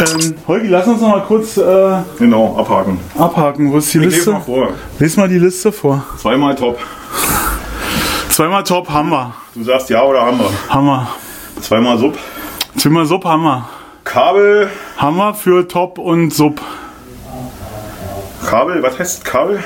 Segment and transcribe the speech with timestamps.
[0.00, 2.98] Ähm, Holgi, lass uns noch mal kurz äh, Genau, abhaken.
[3.18, 3.70] abhaken.
[3.72, 4.30] Wo ist die Ich Liste?
[4.32, 4.68] mal vor.
[4.98, 6.02] Lies mal die Liste vor.
[6.18, 6.78] Zweimal top.
[8.30, 9.34] Zweimal Top haben wir.
[9.54, 10.50] Du sagst ja oder haben wir?
[10.68, 11.08] Haben wir.
[11.60, 12.16] Zweimal Sub.
[12.76, 13.68] Zweimal Sub haben wir.
[14.04, 14.70] Kabel.
[14.96, 16.60] Haben wir für Top und Sub.
[18.46, 19.62] Kabel, was heißt Kabel?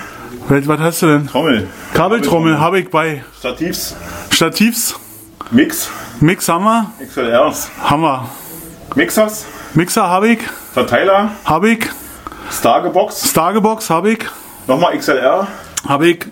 [0.48, 1.27] Was was hast du denn?
[1.28, 1.69] Trommel.
[1.95, 3.23] Kabeltrommel habe ich bei.
[3.39, 3.95] Stativs.
[4.30, 4.95] Stativs.
[5.53, 5.89] Mix.
[6.20, 6.91] Mix haben wir.
[7.06, 7.70] XLRs.
[7.83, 8.28] Haben wir.
[8.97, 9.45] Mixers.
[9.74, 10.38] Mixer habe ich.
[10.73, 11.30] Verteiler.
[11.45, 11.88] Habe ich.
[12.51, 13.30] Stargebox.
[13.30, 14.19] Stargebox habe ich.
[14.69, 15.48] Nochmal XLR.
[15.88, 16.27] Habe ich.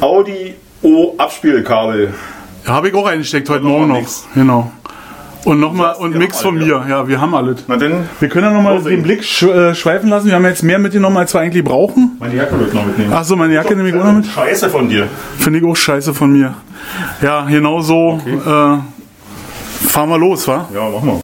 [0.00, 2.14] Audi O Abspielkabel.
[2.66, 3.98] Habe ich auch eingesteckt heute Morgen noch.
[3.98, 4.26] Mix.
[4.34, 4.72] Genau.
[5.44, 6.86] Und nochmal und wir Mix von mir.
[6.88, 7.64] Ja, wir haben alles.
[7.68, 10.26] Na denn, Wir können ja nochmal den Blick sch äh, schweifen lassen.
[10.28, 12.16] Wir haben jetzt mehr mitgenommen, als wir eigentlich brauchen.
[12.18, 13.12] meine Jacke wird noch mitnehmen.
[13.12, 14.26] Achso, meine Jacke nehme ich auch noch mit.
[14.26, 15.06] Scheiße von dir.
[15.38, 16.54] Finde ich auch scheiße von mir.
[17.20, 18.20] Ja, genau so.
[18.26, 20.66] Äh, fahren wir los, wa?
[20.74, 21.20] Ja, mach mal.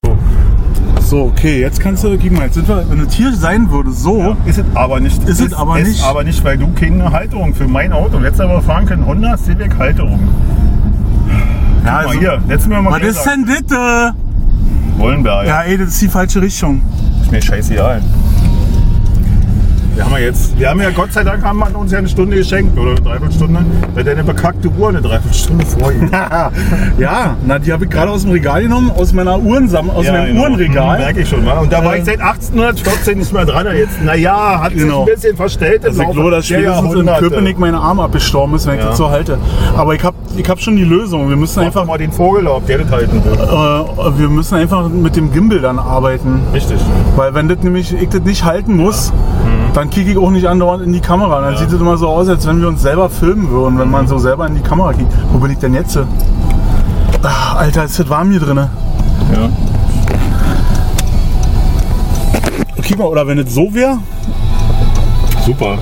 [1.13, 3.91] So, okay, jetzt kannst du, guck mal, jetzt sind wir, wenn das hier sein würde,
[3.91, 4.35] so.
[4.47, 5.23] Ist es aber nicht.
[5.25, 6.03] Ist es aber nicht.
[6.03, 8.19] aber nicht, weil du keine Halterung für mein Auto.
[8.19, 10.19] Letztes aber fahren können Honda Civic Halterung.
[11.85, 14.13] Ja, Guck mal hier, wir mal Was ist denn äh?
[14.97, 15.47] Wollenberg.
[15.47, 16.81] Ja, ey, das ist die falsche Richtung.
[17.21, 18.01] Ist mir scheißegal.
[19.95, 22.09] Wir haben ja jetzt, wir haben ja Gott sei Dank haben wir uns ja eine
[22.09, 23.61] Stunde geschenkt oder eine Dreiviertelstunde,
[23.95, 26.11] weil deine bekackte Uhr eine Dreiviertelstunde vorhin.
[26.99, 30.27] Ja, na, die habe ich gerade aus dem Regal genommen, aus meiner Uhrensam aus meinem
[30.29, 30.43] genau.
[30.43, 30.99] Uhrenregal.
[30.99, 31.59] Merke ich schon mal.
[31.59, 31.99] Und da war Äh.
[31.99, 33.67] ich seit 1814 nicht mehr dran.
[33.77, 35.05] Jetzt, naja, hat Genau.
[35.05, 35.85] sich ein bisschen verstellt.
[35.85, 37.07] Also ich glaube, dass der spätestens in.
[37.07, 38.89] Köpenick mein Arm abgestorben ist, wenn ich Ja.
[38.89, 39.39] das so halte.
[39.77, 41.29] Aber ich habe ich hab schon die Lösung.
[41.29, 43.39] Wir müssen Einfach einfach, mal den Vogel auf, der das halten wird.
[43.41, 46.41] äh, wir müssen einfach mit dem Gimbal dann arbeiten.
[46.55, 46.79] Richtig.
[47.17, 49.13] Weil wenn das nämlich, ich das nicht halten muss,
[49.75, 51.41] dann kicke ich auch nicht andauernd in die Kamera.
[51.41, 54.07] Dann sieht es immer so aus, als wenn wir uns selber filmen würden, wenn man
[54.07, 55.13] so selber in die Kamera kickt.
[55.33, 55.99] Wo bin ich denn jetzt?
[57.23, 58.57] Ach, Alter, ist das warm hier drin.
[58.57, 58.69] Ja.
[62.77, 63.99] Okay, mal, oder wenn es so wäre,
[65.45, 65.77] Super.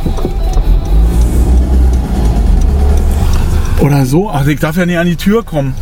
[3.80, 4.30] Oder so.
[4.30, 5.74] Ach, ich darf ja nicht an die Tür kommen.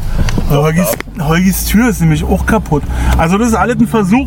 [0.51, 0.89] Holgis,
[1.21, 2.83] Holgis Tür ist nämlich auch kaputt.
[3.17, 4.27] Also das ist alles ein Versuch,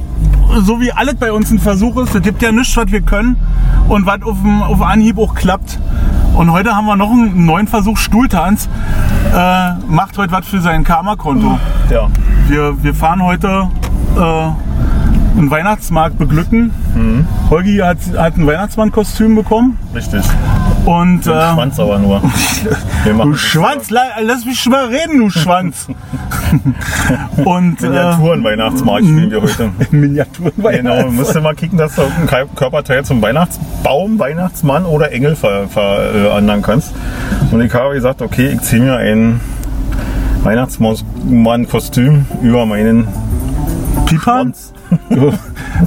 [0.60, 2.16] so wie alles bei uns ein Versuch ist.
[2.16, 3.38] Es gibt ja nichts, was wir können
[3.88, 5.80] und was auf, dem, auf Anhieb auch klappt.
[6.36, 8.70] Und heute haben wir noch einen neuen Versuch, Stuhltanz.
[9.34, 11.60] Äh, macht heute was für sein Karma-Konto.
[11.90, 12.08] Ja.
[12.48, 13.70] Wir, wir fahren heute
[14.18, 14.50] äh,
[15.38, 16.72] einen Weihnachtsmarkt beglücken.
[17.50, 19.78] Holgi hat, hat ein Weihnachtsmann-Kostüm bekommen.
[19.96, 20.24] Richtig.
[20.86, 22.22] Und äh, Schwanz aber nur.
[23.06, 25.88] Du Schwanz, la- lass mich schon mal reden, du Schwanz.
[27.46, 29.70] Und äh, Miniaturen-Weihnachtsmarkt spielen wir heute.
[29.92, 30.52] Miniaturen.
[30.58, 35.70] Genau, musst du mal kicken, dass du ein Körperteil zum Weihnachtsbaum, Weihnachtsmann oder Engel verändern
[35.70, 36.94] ver, äh, ändern kannst.
[37.52, 39.40] Und ich habe gesagt, okay, ich ziehe mir ein
[40.44, 43.08] Weihnachtsmann-Kostüm über meinen
[44.08, 44.54] Pipan?
[45.10, 45.34] Du,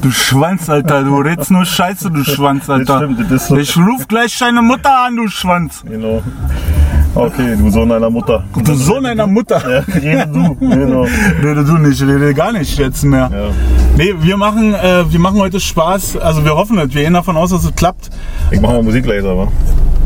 [0.01, 1.03] du Schwanz, Alter.
[1.03, 2.99] Du redst nur Scheiße, du Schwanz, Alter.
[2.99, 3.57] stimmt, das ist so.
[3.57, 5.83] Ich ruf gleich deine Mutter an, du Schwanz.
[5.89, 6.23] Genau.
[7.15, 8.43] Okay, du Sohn einer Mutter.
[8.65, 9.63] Du Sohn einer Mutter.
[9.71, 10.55] Ja, rede du.
[10.57, 11.07] Genau.
[11.43, 13.31] Rede du nicht, rede gar nicht jetzt mehr.
[13.33, 13.51] Ja.
[13.97, 16.17] Nee, wir machen, äh, wir machen heute Spaß.
[16.17, 16.93] Also wir hoffen es.
[16.93, 18.11] Wir gehen davon aus, dass es klappt.
[18.51, 19.49] Ich mache mal Musik leiser, aber.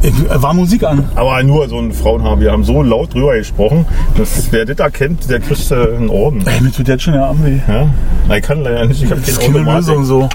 [0.03, 1.09] Äh, War Musik an.
[1.14, 2.38] Aber nur so ein Frauenhaar.
[2.41, 3.84] Wir haben so laut drüber gesprochen,
[4.16, 6.44] dass wer das erkennt, der kriegt äh, einen Orden.
[6.47, 7.59] Ey, mir tut jetzt schon der Arm weh.
[7.66, 8.34] Ja?
[8.36, 9.66] Ich kann leider nicht, ich habe keine Automatik.
[9.75, 10.28] Lösung so.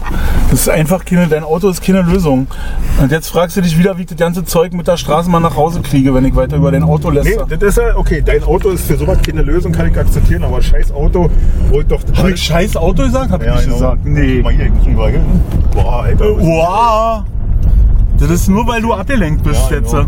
[0.50, 2.48] Das ist einfach keine, dein Auto ist keine Lösung.
[3.02, 5.56] Und jetzt fragst du dich wieder, wie ich das ganze Zeug mit der Straßenbahn nach
[5.56, 7.40] Hause kriege, wenn ich weiter über dein Auto Nee, lässt.
[7.50, 10.62] das ist ja, okay, dein Auto ist für sowas keine Lösung, kann ich akzeptieren, aber
[10.62, 11.30] scheiß Auto,
[11.72, 13.32] ich doch Habe ich scheiß Auto gesagt?
[13.32, 13.76] Hab ich Ja, nicht genau.
[13.76, 14.06] gesagt.
[14.06, 14.42] Nee.
[14.42, 15.22] Mal hier, ich muss.
[15.74, 16.26] Boah, Alter.
[16.38, 17.24] Wow.
[18.20, 19.92] Das ist nur, weil du abgelenkt bist Ja, jetzt.
[19.92, 20.06] genau.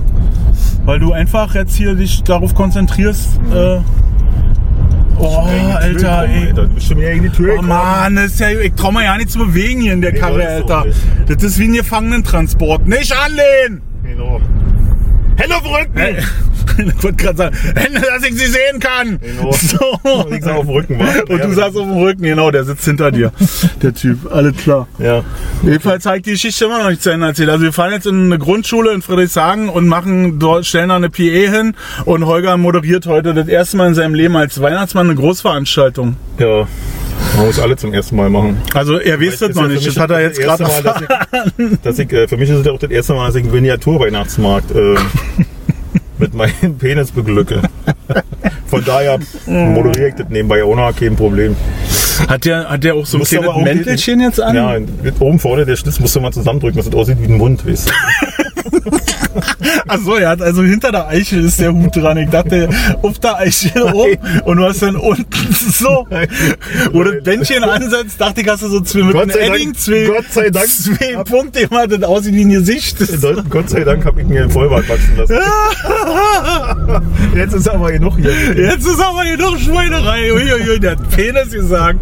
[0.85, 3.39] Weil du einfach jetzt hier dich darauf konzentrierst.
[3.51, 3.79] Äh,
[5.17, 5.37] oh,
[5.75, 6.47] Alter, kommen, ey.
[6.47, 6.67] Alter.
[6.67, 7.69] Du bist schon wieder in die Tür Oh gekommen.
[7.69, 10.47] Mann, ist ja, ich trau mir ja nicht zu bewegen hier in der Nee, Karre,
[10.47, 10.85] Alter.
[11.27, 12.87] Das ist wie ein Gefangenentransport.
[12.87, 13.81] Nicht anlehnen!
[14.03, 14.39] Genau.
[15.35, 16.25] Hände auf den Rücken!
[16.77, 19.19] Ich wollte gerade sagen, Hände, dass ich sie sehen kann.
[19.19, 19.51] Genau.
[19.53, 20.25] So.
[20.35, 21.05] Ich auf dem Rücken, wa?
[21.29, 23.31] Und du saßt auf dem Rücken, genau, der sitzt hinter dir.
[23.81, 24.87] Der Typ, alles klar.
[24.99, 25.23] Ja.
[25.63, 27.49] Jedenfalls habe ich die Geschichte immer noch nicht zu Ende erzählt.
[27.49, 31.09] Also wir fahren jetzt in eine Grundschule in Friedrichshagen und machen dort, stellen da eine
[31.09, 35.15] PE hin und Holger moderiert heute das erste Mal in seinem Leben als Weihnachtsmann eine
[35.15, 36.17] Großveranstaltung.
[36.39, 36.67] Ja.
[37.35, 38.61] Man muss alle zum ersten Mal machen.
[38.73, 41.79] Also er weiß das noch nicht, das hat er jetzt das gerade Mal, dass ich,
[41.81, 43.51] dass ich, äh, Für mich ist es ja auch das erste Mal, dass ich einen
[43.51, 44.95] Miniatur-Weihnachtsmarkt äh,
[46.17, 47.61] mit meinem Penis beglücke.
[48.67, 51.55] Von daher moderiere ich das nebenbei ohne kein Problem.
[52.29, 54.55] Hat der, hat der auch so ein kleines Mäntelchen jetzt an?
[54.55, 54.77] Ja,
[55.19, 57.89] oben vorne der Schlitz musst du mal zusammendrücken, dass es aussieht wie ein Mund, weißt
[57.89, 58.44] du?
[59.87, 62.17] Achso, er hat also hinter der Eichel ist der Hut dran.
[62.17, 62.69] Ich dachte,
[63.01, 65.25] auf der Eichel oben und du hast dann unten
[65.71, 66.07] so,
[66.91, 70.05] wo das Bändchen ansetzt, dachte ich, hast du so zwei mit Gott Dank- Edding, zwei,
[70.05, 72.97] Gott sei Dank- zwei Punkte, immer das aussieht wie ein Gesicht.
[73.49, 75.35] Gott sei Dank habe ich mir einen Vollbart wachsen lassen.
[77.35, 78.31] Jetzt ist aber genug hier.
[78.55, 80.31] Jetzt ist aber noch Schweinerei.
[80.33, 81.99] Uiuiui, der hat Penis gesagt.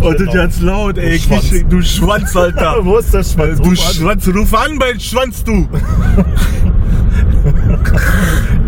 [0.00, 1.18] Und das ganz laut, ey.
[1.18, 1.50] Du Schwanz.
[1.68, 2.76] Du Schwanz, Alter.
[2.84, 3.60] Wo ist der Schwanz?
[3.60, 3.74] Du.
[3.74, 5.68] Schwanz, ruf an bei Schwanz, du.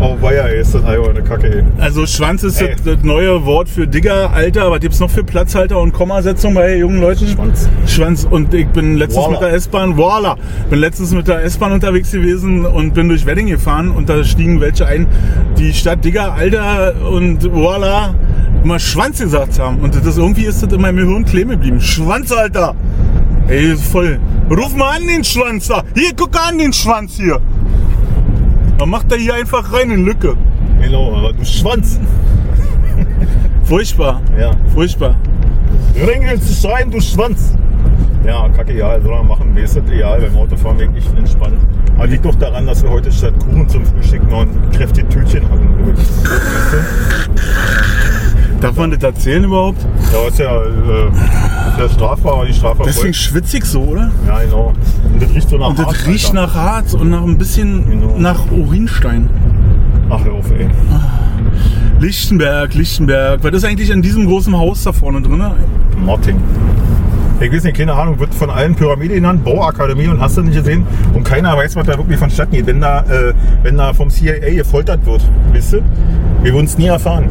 [0.03, 1.63] Oh, weia, ey, ist das alberne Kacke, ey.
[1.77, 4.71] Also Schwanz ist das, das neue Wort für Digger, Alter.
[4.71, 7.27] Was gibt's noch für Platzhalter und Kommasetzung bei jungen Leuten?
[7.27, 7.69] Schwanz.
[7.85, 8.27] Schwanz.
[8.27, 9.39] Und ich bin letztens Voila.
[9.39, 10.37] mit der S-Bahn, voila,
[10.71, 14.59] bin letztens mit der S-Bahn unterwegs gewesen und bin durch Wedding gefahren und da stiegen
[14.59, 15.05] welche ein,
[15.59, 18.15] die statt Digger, Alter und voila
[18.63, 19.81] immer Schwanz gesagt haben.
[19.81, 21.79] Und das irgendwie ist das in meinem Gehirn kleben geblieben.
[21.79, 22.73] Schwanz, Alter.
[23.47, 24.19] Ey, voll.
[24.51, 25.81] Ruf mal an den Schwanz da.
[25.95, 27.39] Hier, guck an den Schwanz hier.
[28.77, 30.35] Dann macht er hier einfach rein in Lücke.
[30.81, 31.97] Genau, aber du Schwanz.
[33.63, 34.21] Furchtbar.
[34.37, 34.51] Ja.
[34.73, 35.15] Furchtbar.
[35.95, 37.55] Ringelst schreien, du Schwanz.
[38.25, 39.53] Ja, kacke, ja, soll man machen.
[39.53, 41.59] Mir ist das ideal beim Autofahren wirklich entspannt.
[41.95, 45.49] Aber liegt doch daran, dass wir heute statt Kuchen zum Frühstück noch ein kräftiges Tütchen
[45.49, 45.95] hatten.
[48.61, 49.85] Darf man das erzählen überhaupt?
[50.13, 52.85] Ja, ist ja, äh, ist ja strafbar, aber nicht strafbar.
[52.85, 54.11] Deswegen schwitzig so, oder?
[54.27, 54.73] Ja, genau.
[55.13, 56.41] Und das riecht so nach Und das Harz, riecht Alter.
[56.41, 58.15] nach Harz und nach ein bisschen Genau.
[58.17, 59.29] nach Urinstein.
[60.09, 60.67] Ach, hör auf, ey.
[61.99, 63.43] Lichtenberg, Lichtenberg.
[63.43, 65.43] Was ist eigentlich in diesem großen Haus da vorne drin?
[66.05, 66.37] Martin.
[67.41, 70.55] Ich weiß nicht, keine Ahnung, wird von allen Pyramide genannt, Bauakademie und hast du nicht
[70.55, 70.85] gesehen.
[71.13, 73.33] Und keiner weiß, was da wirklich vonstatten geht, wenn da, äh,
[73.63, 75.27] wenn da vom CIA gefoltert wird.
[75.51, 75.81] Wisst ihr?
[76.43, 77.25] Wir würden es nie erfahren.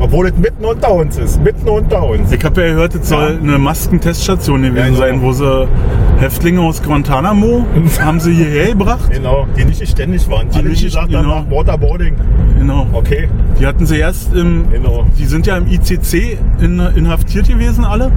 [0.00, 1.40] Obwohl es mitten unter uns ist.
[1.44, 2.32] Mitten unter uns.
[2.32, 4.98] Ich habe ja gehört, es soll eine Maskenteststation gewesen Ja, genau.
[4.98, 5.68] sein, wo sie
[6.18, 7.66] Häftlinge aus Guantanamo
[8.00, 9.10] haben sie hierher gebracht.
[9.12, 10.48] Genau, die nicht ständig waren.
[10.48, 11.40] Die, Die nicht nicht- gesagt haben, genau.
[11.42, 12.14] nach Waterboarding.
[12.58, 12.86] Genau.
[12.92, 13.28] Okay,
[13.60, 15.04] Die hatten sie erst im, genau.
[15.18, 18.10] die sind ja im ICC in, inhaftiert gewesen alle.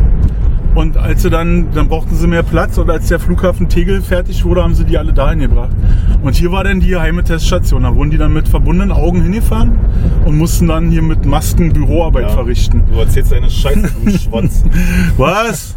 [0.76, 4.44] Und als sie dann, dann brauchten sie mehr Platz und als der Flughafen Tegel fertig
[4.44, 5.70] wurde, haben sie die alle dahin gebracht.
[6.22, 7.84] Und hier war dann die geheime Teststation.
[7.84, 9.72] Da wurden die dann mit verbundenen Augen hingefahren
[10.26, 12.30] und mussten dann hier mit Masken Büroarbeit Ja.
[12.30, 12.84] verrichten.
[12.92, 14.64] Du erzählst deine Scheiße, du Schwanz.
[15.18, 15.76] Was?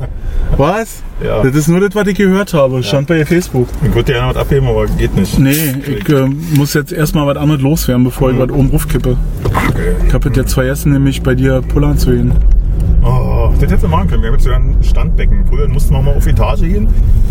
[0.56, 1.03] Was?
[1.25, 1.43] Ja.
[1.43, 2.83] Das ist nur das, was ich gehört habe.
[2.83, 3.69] Stand bei Facebook.
[3.85, 5.39] Ich würde dir ja noch was abheben, aber geht nicht.
[5.39, 9.17] Nee, ich äh, muss jetzt erstmal was anderes loswerden, bevor ich was oben kippe.
[10.06, 12.33] Ich habe jetzt vergessen, nämlich bei dir pullern zu gehen.
[13.02, 14.23] Oh, das hätte machen können.
[14.23, 15.46] Wir haben jetzt sogar ein Standbecken.
[15.49, 16.88] Früher mussten wir mal auf Etage gehen.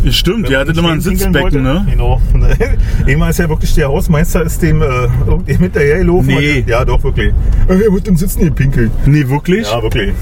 [0.10, 1.86] Stimmt, ihr hattet immer ein pinkeln Sitzbecken, ne?
[1.90, 2.22] Genau.
[3.08, 6.28] Einmal ist ja wirklich der Hausmeister ist dem äh, irgendwie hinterhergelaufen.
[6.28, 6.64] Nee.
[6.68, 7.34] Ja, doch, wirklich.
[7.68, 8.92] Äh, Er wird im Sitzen gepinkelt.
[9.06, 9.70] Nee, wirklich?
[9.70, 10.14] Ja, wirklich.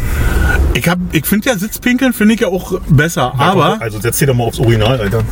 [0.74, 3.34] Ich, hab- ich finde ja Sitzpinkeln finde ich ja auch besser.
[3.40, 5.24] Aber, Also setz dich doch mal aufs Urinal, Alter.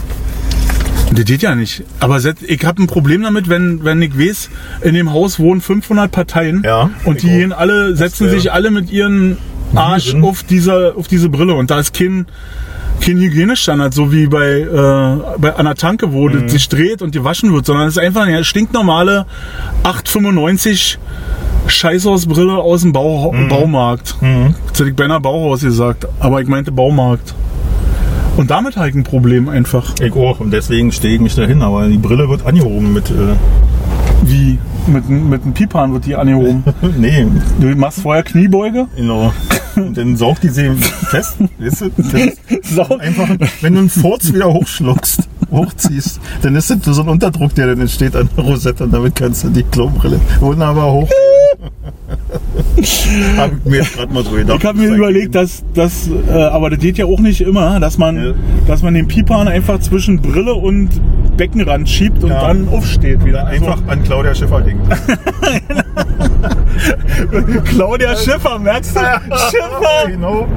[1.11, 1.83] das geht ja nicht.
[1.99, 4.49] Aber ich habe ein Problem damit, wenn, wenn ich weiß,
[4.81, 8.91] in dem Haus wohnen 500 Parteien Ja, und die gehen alle, setzen sich alle mit
[8.91, 9.37] ihren
[9.75, 12.25] Arsch auf diese, auf diese Brille und da ist kein,
[13.01, 16.47] kein Hygienestandard, so wie bei, äh, bei der Tanke, wo Mhm.
[16.49, 19.25] sich dreht und gewaschen wird, sondern es ist einfach eine stinknormale
[19.83, 20.99] 895
[21.67, 23.47] Scheißhausbrille aus dem Bau, Mhm.
[23.49, 24.15] Baumarkt.
[24.67, 27.33] Jetzt hätte ich beinahe Bauhaus gesagt, aber ich meinte Baumarkt.
[28.35, 29.93] Und damit habe ich ein Problem einfach.
[30.01, 30.39] Ich auch.
[30.39, 31.61] Und deswegen stehe ich mich dahin.
[31.61, 33.09] Aber die Brille wird angehoben mit.
[33.11, 33.35] Äh,
[34.25, 34.57] Wie?
[34.87, 36.63] Mit, mit einem Pipan wird die angehoben.
[36.97, 37.25] nee,
[37.59, 38.87] Du machst vorher Kniebeuge?
[38.95, 39.33] genau.
[39.75, 41.37] Und dann saugt die sie fest.
[41.59, 41.89] Weißt du?
[42.63, 42.97] Das Sau.
[42.97, 43.27] einfach,
[43.61, 47.81] wenn du einen Furz wieder hochschluckst, hochziehst, dann ist das so ein Unterdruck, der dann
[47.81, 51.09] entsteht an der Rosette und damit kannst du die Klobrille wunderbar hoch.
[53.37, 54.59] Hab ich mir jetzt gerade mal so gedacht.
[54.59, 57.97] Ich habe mir überlegt, dass das, äh, aber das geht ja auch nicht immer, dass
[57.97, 58.33] man, Ja.
[58.67, 60.89] dass man den Pipan einfach zwischen Brille und
[61.37, 62.47] Beckenrand schiebt und Ja.
[62.47, 63.45] dann aufsteht wieder.
[63.47, 64.87] Also, einfach an Claudia Schiffer denken.
[67.65, 68.99] Claudia Schiffer, merkst du?
[68.99, 70.07] Schiffer!
[70.13, 70.47] Genau.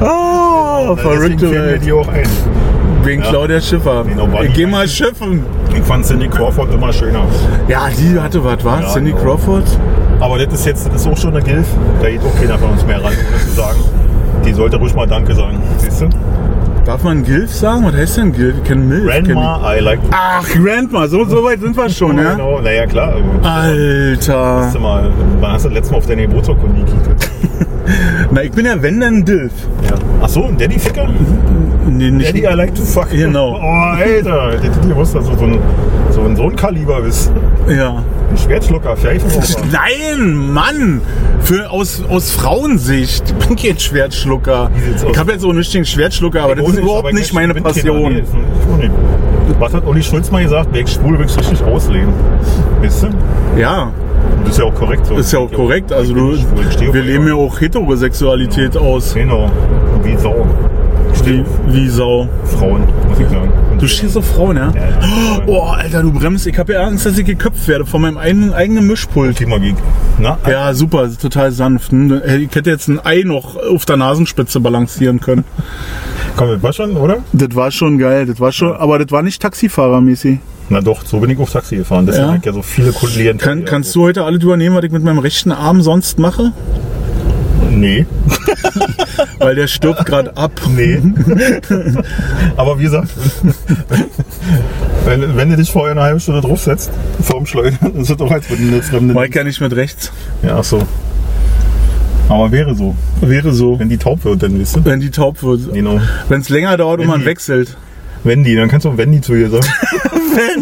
[0.00, 1.84] Oh, verrückte Welt.
[1.84, 2.26] die auch ein.
[3.04, 3.28] Wegen Ja.
[3.30, 4.04] Claudia Schiffer.
[4.04, 5.44] Genau, war ich geh mal schiffen.
[5.74, 7.24] Ich fand Cindy Crawford immer schöner.
[7.68, 8.80] Ja, die hatte was, was?
[8.82, 9.22] Ja, Cindy genau.
[9.22, 9.64] Crawford?
[10.20, 11.66] Aber das ist jetzt das ist auch schon eine Gilf.
[12.00, 13.78] Da geht auch keiner von uns mehr ran, ohne zu sagen.
[14.44, 15.60] Die sollte ruhig mal Danke sagen.
[15.78, 16.08] Siehst du?
[16.84, 17.84] Darf man Gilf sagen?
[17.84, 18.56] Was heißt denn Gilf?
[18.58, 19.04] Ich kenn Milf.
[19.04, 20.00] Grandma, I like.
[20.10, 22.32] Ach, Grandma, so, so weit sind wir schon, ja?
[22.32, 23.14] Genau, naja, klar.
[23.42, 24.62] Alter.
[24.62, 27.30] Hast du mal, wann hast du das letzte Mal auf deine Geburtsurkunde gekickt?
[28.32, 29.52] Na, ich bin ja wenn dann Dilf.
[29.88, 29.94] Ja.
[30.22, 31.08] Ach so, ein Daddy-Ficker?
[31.88, 32.28] Nee, nicht.
[32.28, 33.10] Daddy, I like to fuck.
[33.10, 33.60] Genau.
[33.62, 34.56] Oh, Alter.
[34.56, 35.58] Die, die wusste, dass du so ein,
[36.12, 37.30] so ein, so ein Kaliber bist.
[37.68, 38.02] Ja.
[38.30, 39.60] Ein Schwertschlucker, Pfeifenraucher.
[39.72, 41.00] Nein, Mann!
[41.40, 43.24] Für, aus, aus Frauensicht.
[43.40, 44.70] Ich bin kein Schwertschlucker.
[45.10, 48.12] Ich habe jetzt auch nicht den Schwertschlucker, aber das ist überhaupt nicht meine Passion.
[48.14, 48.28] Nicht-
[49.58, 50.68] Was hat Uli Schulz mal gesagt?
[50.72, 52.12] Wer schwul will richtig ausleben.
[52.80, 53.08] Weißt du?
[53.60, 53.92] Ja, Und
[54.44, 55.16] das ist ja auch korrekt so.
[55.16, 55.92] ist ja auch korrekt.
[55.92, 56.48] Also du, nicht
[56.92, 59.14] wir leben ja auch Heterosexualität aus.
[59.14, 59.50] Genau.
[60.02, 60.46] Wie Sau.
[61.24, 62.28] Wie, wie Sau.
[62.58, 63.51] Frauen, muss ich sagen.
[63.82, 64.70] Du stehst auf Frauen, ja?
[64.76, 65.42] Ja, ja.
[65.48, 66.46] Oh, Alter, du bremst.
[66.46, 69.38] Ich habe ja Angst, dass ich geköpft werde von meinem eigenen, eigenen Mischpult.
[69.38, 69.74] Thema Geek.
[70.20, 71.90] Na, Ja, super, total sanft.
[71.90, 75.42] Hm, Ich hätte jetzt ein Ei noch auf der Nasenspitze balancieren können.
[76.36, 77.16] komm, das war schon, oder?
[77.32, 80.38] Das war schon geil, das war schon, aber das war nicht Taxifahrermäßig.
[80.68, 82.06] Na doch, so bin ich auf Taxi gefahren.
[82.06, 82.38] Deswegen Ja.
[82.40, 83.38] ja so viele Klienten.
[83.44, 86.52] Kann, kannst du heute alles übernehmen, was ich mit meinem rechten Arm sonst mache?
[87.74, 88.06] Nee.
[89.38, 90.52] Weil der stirbt gerade ab.
[90.76, 91.00] Nee.
[92.56, 93.08] Aber wie gesagt,
[95.04, 96.90] wenn, wenn du dich vorher eine halbe Stunde draufsetzt,
[97.22, 99.14] vorm Schleudern, ist das doch als würden eine fremde.
[99.14, 100.12] Mike ja nicht mit rechts.
[100.42, 100.82] Ja, ach so.
[102.28, 102.94] Aber wäre so.
[103.20, 103.78] Wäre so.
[103.78, 104.84] Wenn die taub wird, dann wisst du.
[104.84, 105.72] Wenn die taub wird.
[105.72, 106.00] Genau.
[106.28, 107.76] Wenn es länger dauert und Wenn man die- wechselt.
[108.24, 109.66] Wendy, dann kannst du auch Wendy zu ihr sagen.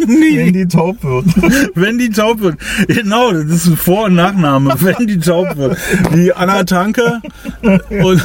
[0.07, 1.27] Die, die taub wird.
[1.77, 2.57] wenn die taub wird.
[2.89, 4.75] Genau, das ist ein Vor- und Nachname.
[4.81, 5.79] Wenn die taub wird.
[6.13, 7.21] Wie Anna Tanke.
[7.63, 8.23] Und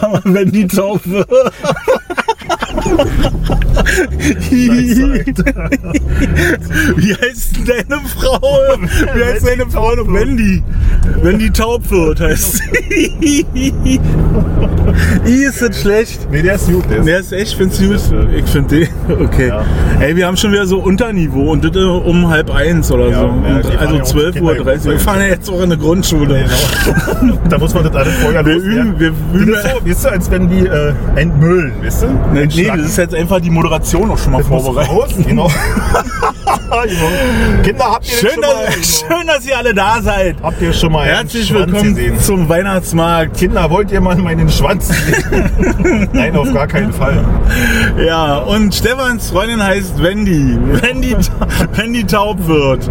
[0.00, 1.28] aber wenn die taub wird.
[6.96, 8.40] Wie heißt deine Frau?
[9.14, 10.12] Wie heißt deine Frau noch?
[10.12, 10.62] Wendy.
[11.22, 13.46] Wenn die taub wird, heißt sie.
[15.24, 16.28] Ist das schlecht.
[16.30, 16.84] Nee, der ist gut.
[16.90, 18.00] Der ist Der ist echt, find's gut.
[18.36, 18.88] Ich finde den.
[19.20, 19.48] Okay.
[19.48, 19.64] Ja.
[20.00, 23.20] Ey, wir haben schon wieder so Unterniveau und das äh, um halb eins oder Ja,
[23.20, 23.26] so.
[23.26, 24.52] ja, also ja auch 12.30 Uhr.
[24.54, 26.44] Kinder- Wir fahren ja jetzt auch in eine Grundschule.
[27.20, 27.38] Genau.
[27.48, 29.52] da muss man das alles vorher Wir üben, wir Das üben.
[29.54, 32.06] ist so, weißt du, als wenn die äh, entmüllen, weißt du?
[32.32, 32.82] Nee, nee, Entschlacken.
[32.82, 34.92] das ist jetzt einfach die Moderation auch schon mal Das vorbereitet.
[34.92, 35.50] raus, genau.
[37.64, 40.36] Kinder, habt ihr Schön schon mal, dass, schön, dass ihr alle da seid.
[40.42, 42.20] habt ihr schon mal Herzlich willkommen gesehen?
[42.20, 43.36] zum Weihnachtsmarkt.
[43.36, 46.08] Kinder, wollt ihr mal meinen Schwanz sehen?
[46.12, 47.24] Nein, auf gar keinen Fall.
[48.04, 50.56] Ja, und Stefans Freundin heißt Wendy.
[50.82, 52.90] Wenn die taub wird.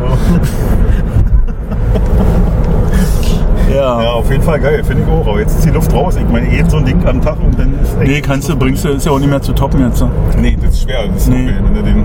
[3.77, 4.01] Ja.
[4.01, 5.27] Ja, auf jeden Fall geil, finde ich auch.
[5.27, 6.15] Aber jetzt ist die Luft raus.
[6.17, 8.55] Ich meine, eben so ein Ding am Tag und dann ist echt- Nee, kannst du,
[8.55, 10.03] bringst du, ist ja auch nicht mehr zu toppen jetzt.
[10.39, 11.07] Nee, das ist schwer.
[11.07, 11.45] Das ist Nee.
[11.45, 12.03] okay, wenn du den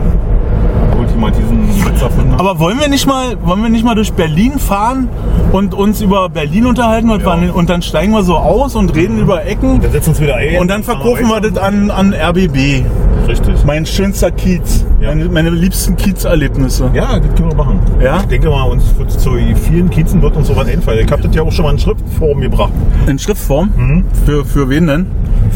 [0.98, 2.40] ultimativen Witz erfunden hast.
[2.40, 5.08] Aber wollen wir nicht mal, wollen wir nicht mal durch Berlin fahren
[5.52, 7.30] und uns über Berlin unterhalten und, Ja.
[7.36, 10.20] dann, und dann steigen wir so aus und reden über Ecken Dann setzen wir uns
[10.20, 10.60] wieder ein.
[10.60, 12.84] und dann verkaufen wir das an, an RBB.
[13.26, 13.64] Richtig.
[13.64, 14.84] Mein schönster Kiez.
[15.00, 15.08] Ja.
[15.08, 16.90] Meine, meine liebsten Kiezerlebnisse.
[16.94, 17.80] Ja, das können wir machen.
[18.00, 18.20] Ja?
[18.20, 19.30] Ich denke mal, uns wird zu
[19.68, 21.04] vielen Kiezen wird uns sowas einfallen.
[21.04, 22.72] Ich habe das ja auch schon mal in Schriftform gebracht.
[23.06, 23.70] In Schriftform?
[23.76, 24.04] Mhm.
[24.26, 25.06] Für, für wen denn?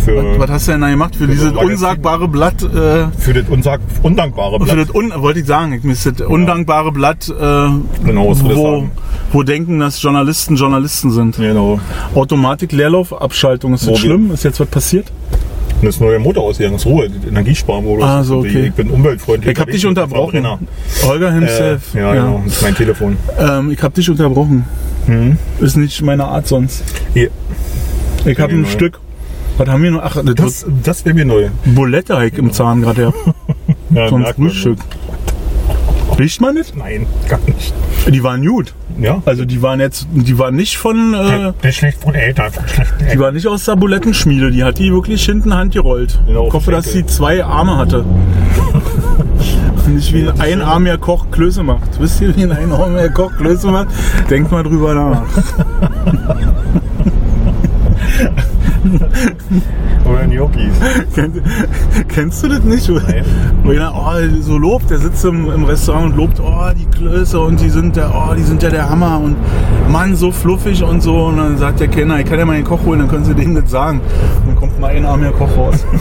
[0.04, 1.16] Für, Was hast du denn da gemacht?
[1.16, 1.70] Für, dieses Magazin.
[1.70, 2.62] unsagbare Blatt?
[2.62, 4.70] Äh, für das unsag, undankbare Blatt.
[4.70, 7.32] für das un, wollte ich sagen, ich müsste das undankbare Blatt, äh,
[8.04, 8.90] Genau, was wo, sagen.
[9.32, 11.36] wo denken, dass Journalisten Journalisten sind.
[11.36, 11.80] Genau.
[12.14, 13.74] Automatik, Leerlauf, Abschaltung.
[13.74, 14.30] Ist das schlimm?
[14.32, 15.10] Ist jetzt was passiert?
[15.80, 18.02] Und das neue Motor ausgegangen, das Ruhe, Energiesparmodus.
[18.04, 18.66] Ah, so, okay.
[18.68, 19.52] Ich bin umweltfreundlich.
[19.52, 20.46] Ich hab dich unterbrochen.
[21.04, 21.94] Holger Äh, himself.
[21.94, 22.40] ja, genau.
[22.44, 23.16] Das ist mein Telefon.
[23.38, 24.64] Ähm, ich hab dich unterbrochen.
[25.06, 25.36] Mhm.
[25.60, 26.82] Ist nicht meine Art sonst.
[27.12, 27.30] Hier.
[28.24, 28.68] Ich hab Nee, ein neu.
[28.68, 28.98] Stück.
[29.58, 30.02] Was haben wir noch?
[30.02, 31.48] Ach, das, Das, das wäre mir neu.
[31.64, 33.12] Bulette ich im Zahn gerade ja.
[33.94, 34.50] Ja, Vom merkt man.
[36.18, 36.74] Riecht man nicht?
[36.76, 37.74] Nein, gar nicht.
[38.08, 38.72] Die waren gut.
[38.98, 39.22] Ja?
[39.26, 42.66] Also die waren jetzt, die waren nicht von, äh, der ist schlecht von Eltern, von
[42.66, 43.20] schlechten die Eltern.
[43.20, 44.50] war nicht aus der Bulettenschmiede.
[44.50, 46.18] Die hat die wirklich hinten handgerollt.
[46.26, 48.04] Genau, ich hoffe, dass sie zwei Arme hatte.
[49.88, 52.00] Nicht wie ein einarmiger Koch Klöße macht.
[52.00, 53.86] Wisst ihr, wie ein einarmiger Koch Klöße macht?
[54.28, 55.22] Denkt mal drüber nach.
[60.04, 60.72] Oder Gnocchis.
[61.14, 61.40] Kennst,
[62.08, 62.88] kennst du das nicht?
[62.88, 63.24] Nein.
[63.64, 67.40] Wo jeder oh, so lobt, der sitzt im, im Restaurant und lobt, oh, die Klöße
[67.40, 69.36] und die sind der, oh, die sind ja der Hammer und
[69.88, 71.26] Mann, so fluffig und so.
[71.26, 73.34] Und dann sagt der Kenner, ich kann ja mal den Koch holen, dann können sie
[73.34, 74.00] denen das sagen.
[74.40, 75.84] Und dann kommt mal ein armer Koch raus.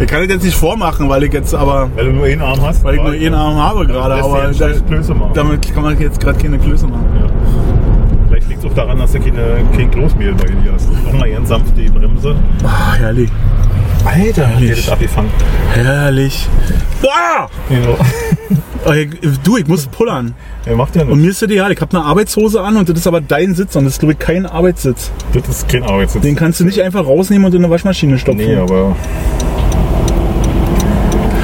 [0.00, 2.60] ich kann das jetzt nicht vormachen, weil ich jetzt aber, Weil du nur einen Arm
[2.62, 2.84] hast.
[2.84, 4.50] weil ich nur einen Arm habe gerade, aber
[5.34, 7.06] damit kann man jetzt gerade keine Klöße machen.
[7.18, 7.26] Ja.
[8.62, 10.88] Liegt es auch daran, dass du keine, kein Kloßmehl bei dir hast.
[11.04, 12.36] Nochmal ganz sanft die Bremse.
[12.64, 13.30] Ah, herrlich.
[14.04, 14.84] Alter, hat Herrlich.
[14.84, 15.30] das abgefangen.
[15.74, 16.48] Herrlich.
[17.04, 17.46] Ah!
[17.68, 17.96] Genau.
[18.84, 20.34] Oh, ich- Du, ich muss pullern.
[20.66, 21.22] Er macht ja Und nichts.
[21.22, 23.74] mir ist das egal, ich habe eine Arbeitshose an und das ist aber dein Sitz
[23.76, 25.10] und das ist glaube ich kein Arbeitssitz.
[25.32, 26.22] Das ist kein Arbeitssitz.
[26.22, 28.44] Den kannst du nicht einfach rausnehmen und in eine Waschmaschine stopfen.
[28.46, 28.94] Nee, aber.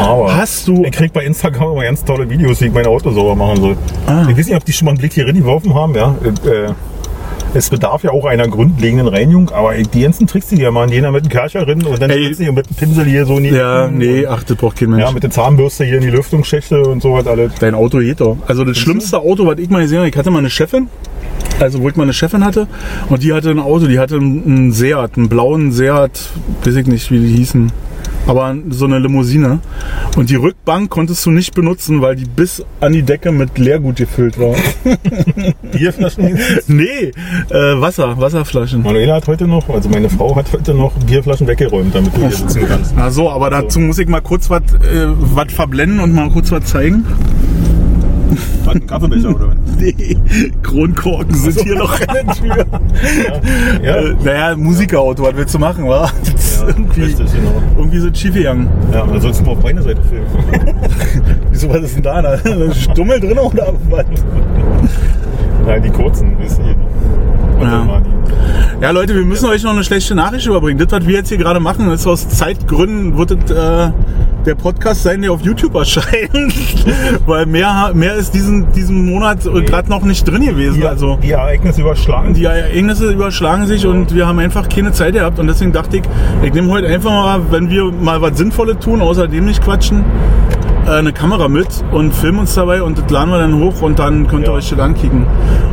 [0.00, 0.36] Aber.
[0.36, 0.84] Hast du.
[0.84, 3.76] Ich krieg bei Instagram immer ganz tolle Videos, wie ich mein Auto sauber machen soll.
[4.06, 4.26] Ah.
[4.28, 6.14] Ich weiß nicht, ob die schon mal einen Blick hier rein geworfen haben, ja.
[6.24, 6.72] Äh,
[7.54, 10.90] es bedarf ja auch einer grundlegenden Reinigung, aber die ganzen Tricks, die die ja machen,
[11.02, 12.34] da mit dem Kercher rein und dann Ey.
[12.34, 15.04] die mit dem Pinsel hier so in die Ja, nee, ach, das braucht kein Mensch.
[15.04, 17.52] Ja, mit der Zahnbürste hier in die Lüftungsschächte und so was alles.
[17.60, 18.36] Dein Auto geht doch.
[18.46, 20.88] Also das schlimmste Auto, was ich mal gesehen habe, ich hatte mal eine Chefin,
[21.60, 22.66] Also wo ich mal eine Chefin hatte
[23.08, 26.30] und die hatte ein Auto, die hatte einen Seat, einen blauen Seat,
[26.64, 27.72] weiß ich nicht, wie die hießen.
[28.26, 29.60] Aber so eine Limousine.
[30.16, 33.96] Und die Rückbank konntest du nicht benutzen, weil die bis an die Decke mit Leergut
[33.96, 34.54] gefüllt war.
[35.72, 36.38] Bierflaschen?
[36.66, 37.12] nee,
[37.50, 38.82] äh, Wasser, Wasserflaschen.
[38.82, 42.32] Manuela hat heute noch, also meine Frau hat heute noch Bierflaschen weggeräumt, damit du hier
[42.32, 42.94] sitzen kannst.
[42.96, 46.50] Ach so, aber dazu muss ich mal kurz was äh, was verblenden und mal kurz
[46.52, 47.06] was zeigen.
[48.66, 49.56] Hat einen Kaffeebecher oder was?
[49.78, 50.16] Nee,
[50.62, 52.66] Kronkorken sind hier noch an der Tür.
[53.82, 56.04] Ja, Äh, naja, Musikerauto, was willst du machen, wa?
[56.06, 57.62] Ja irgendwie, richtig, genau.
[57.76, 58.68] irgendwie so schief gegangen.
[58.92, 60.26] Ja, dann sollst du mal auf meine Seite filmen.
[61.50, 62.20] Wieso, was ist denn da?
[62.22, 64.04] Da ist ein Stummel drin oder was?
[65.66, 66.74] Nein, die kurzen, ist hier.
[67.60, 68.02] Ja.
[68.80, 70.78] Ja, Leute, wir müssen euch noch eine schlechte Nachricht überbringen.
[70.78, 73.90] Das, was wir jetzt hier gerade machen, ist aus Zeitgründen, wird es, äh,
[74.46, 76.30] der Podcast sein, der auf YouTube erscheint.
[77.26, 80.80] Weil mehr, mehr ist diesen, diesen Monat gerade noch nicht drin gewesen.
[80.80, 82.34] Die, Also die Ereignisse überschlagen.
[82.34, 85.40] die Ereignisse überschlagen sich und wir haben einfach keine Zeit gehabt.
[85.40, 86.04] Und deswegen dachte ich,
[86.44, 90.04] ich nehme heute einfach mal, wenn wir mal was Sinnvolles tun, außerdem nicht quatschen,
[90.88, 94.26] eine Kamera mit und filmen uns dabei und das laden wir dann hoch und dann
[94.26, 94.56] könnt ihr Ja.
[94.56, 95.26] euch das ankicken.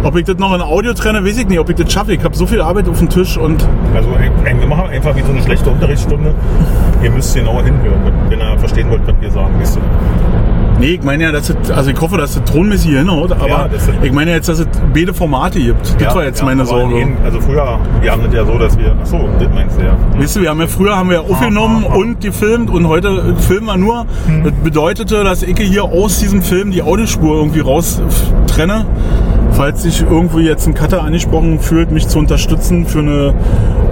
[0.03, 1.59] Ob ich das noch in Audio trenne, weiß ich nicht.
[1.59, 2.13] Ob ich das schaffe.
[2.13, 4.09] Ich habe so viel Arbeit auf dem Tisch und Also
[4.59, 6.33] wir machen einfach wie so eine schlechte Unterrichtsstunde.
[7.03, 9.53] Ihr müsst genauer hinhören, wenn ihr verstehen wollt, was wir sagen.
[9.59, 9.81] Wisst ihr?
[10.77, 13.69] Nee, ich meine ja, dass es, also ich hoffe, dass es tonmäßig hinhaut, aber Ja,
[14.03, 15.95] ich meine jetzt, dass es beide Formate gibt.
[16.01, 16.99] Das war jetzt meine aber Sorge.
[16.99, 18.91] in- Also früher, wir haben das ja so, dass wir.
[19.01, 19.95] Achso, das meinst du ja.
[20.19, 21.95] Weißt du, wir haben ja früher haben wir aufgenommen ah, ah.
[21.95, 24.05] und gefilmt und heute filmen wir nur.
[24.43, 24.53] Das
[25.05, 28.01] bedeutete, dass ich hier aus diesem Film die Audiospur irgendwie raus
[28.47, 28.85] trenne.
[29.51, 33.33] Falls sich irgendwo jetzt ein Cutter angesprochen fühlt, mich zu unterstützen für eine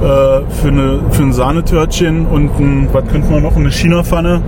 [0.02, 4.42] äh, für eine für ein Sahnetörtchen und ein, was könnte man noch, eine China-Pfanne,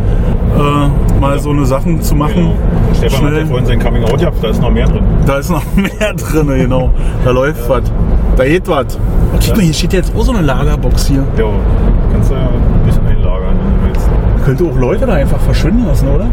[0.57, 2.35] äh, mal so eine Sachen zu machen.
[2.35, 2.55] Genau.
[2.97, 3.45] Stefan hat ja Schnell.
[3.45, 5.03] vorhin sein Coming Out gehabt, da ist noch mehr drin.
[5.25, 6.89] Da ist noch mehr drin, genau.
[7.23, 7.83] Da läuft was.
[8.35, 8.97] Da geht was.
[8.97, 11.23] Oh, guck mal, hier steht jetzt auch so eine Lagerbox hier.
[11.37, 11.45] Ja,
[12.11, 12.49] kannst du ja
[14.45, 16.27] Könnte auch Leute da einfach verschwinden lassen, oder?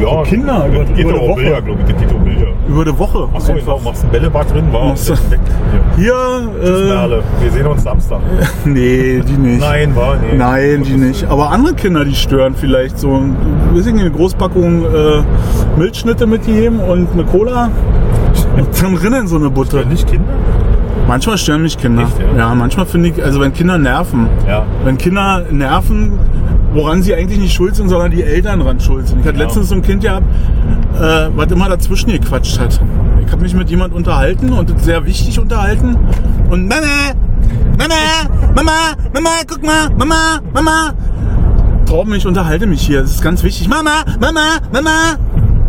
[0.00, 1.40] Ja, Kinder, über- über auch Woche.
[1.42, 1.94] Bilder, glaube ich.
[2.14, 2.46] Auch Bilder.
[2.68, 3.28] Über die Woche.
[3.32, 5.40] Achso, genau, machst ein Bällebad drin, war weg.
[5.96, 6.12] Hier.
[6.62, 7.22] Hier, äh, Merle.
[7.40, 8.18] Wir sehen uns Samstag.
[8.64, 9.60] nee, die nicht.
[9.60, 10.36] Nein, war nee.
[10.36, 11.24] Nein, die nicht.
[11.30, 13.20] Aber andere Kinder, die stören vielleicht so.
[13.72, 15.22] Wir sind eine Großpackung äh,
[15.78, 17.70] Milchschnitte mitgegeben und eine Cola.
[18.56, 19.84] Und dann rinnen so eine Butter.
[19.84, 20.32] Nicht Kinder?
[21.06, 22.02] Manchmal stören mich Kinder.
[22.02, 22.38] Echt, ja?
[22.48, 24.64] ja, manchmal finde ich, also wenn Kinder nerven, Ja.
[24.84, 26.18] wenn Kinder nerven,
[26.74, 29.20] woran sie eigentlich nicht schuld sind, sondern die Eltern dran schuld sind.
[29.20, 29.44] Ich hatte Ja.
[29.44, 30.26] letztens so ein Kind gehabt,
[31.00, 32.78] äh, was immer dazwischen gequatscht hat.
[33.24, 35.96] Ich habe mich mit jemand unterhalten und sehr wichtig unterhalten.
[36.50, 36.82] Und Mama,
[37.78, 37.94] Mama,
[38.54, 38.72] Mama,
[39.12, 40.94] Mama, guck mal, Mama, Mama.
[41.86, 43.00] Torben, ich unterhalte mich hier.
[43.02, 43.68] Das ist ganz wichtig.
[43.68, 45.16] Mama, Mama, Mama.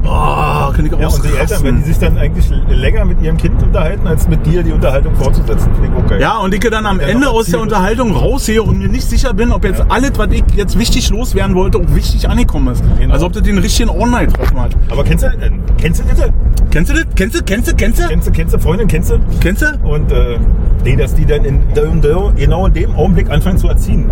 [0.07, 3.37] Oh, kann ich Ja, und die Eltern, wenn die sich dann eigentlich länger mit ihrem
[3.37, 6.21] Kind unterhalten, als mit dir die Unterhaltung fortzusetzen, finde ich okay.
[6.21, 7.59] Ja, und ich dann am Ja, Ende aus der.
[7.59, 11.55] Unterhaltung raussehe und mir nicht sicher bin, ob jetzt alles, was ich jetzt wichtig loswerden
[11.55, 12.83] wollte, auch wichtig angekommen ist.
[12.99, 13.13] Genau.
[13.13, 14.75] Also ob das den richtigen Online getroffen hat.
[14.91, 16.29] Aber kennst du, äh, kennst du das?
[16.71, 17.05] Kennst du das?
[17.15, 17.43] Kennst du?
[17.43, 17.75] Kennst du?
[17.75, 18.07] Kennst du?
[18.07, 19.19] Kennst du, kennst du Freundin, kennst du?
[19.39, 19.67] Kennst du?
[19.87, 20.37] Und äh,
[20.83, 22.01] nee, dass die dann in, in,
[22.35, 24.09] genau in dem Augenblick anfangen zu erziehen.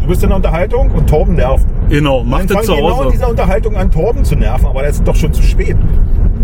[0.00, 1.66] Du bist in der Unterhaltung und Torben nervt.
[1.88, 3.10] Genau, mach Dann das zu genau in Hause.
[3.12, 5.76] dieser Unterhaltung an, Torben zu nerven, aber das ist doch schon zu spät.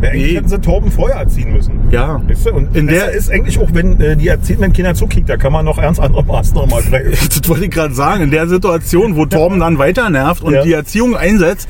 [0.00, 0.36] Ja, eigentlich Nee.
[0.36, 1.80] hätten sie Torben vorher erziehen müssen.
[1.90, 2.20] Ja.
[2.28, 2.52] Weißt du?
[2.54, 5.64] Und In der- ist eigentlich auch, wenn äh, die erziehenden Kinder zukickt, da kann man
[5.64, 7.28] noch ernst andere Maßnahmen ergreifen.
[7.42, 8.24] Das wollte ich gerade sagen.
[8.24, 10.62] In der Situation, wo Torben dann weiter nervt und Ja.
[10.62, 11.68] die Erziehung einsetzt,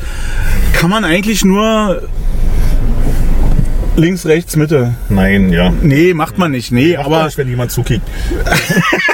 [0.75, 2.03] kann man eigentlich nur
[3.97, 4.95] links, rechts, Mitte.
[5.11, 5.71] Nein, ja.
[5.83, 6.73] Nee, macht man nicht.
[6.73, 8.07] Nee, Macht man aber nicht, wenn jemand zukickt.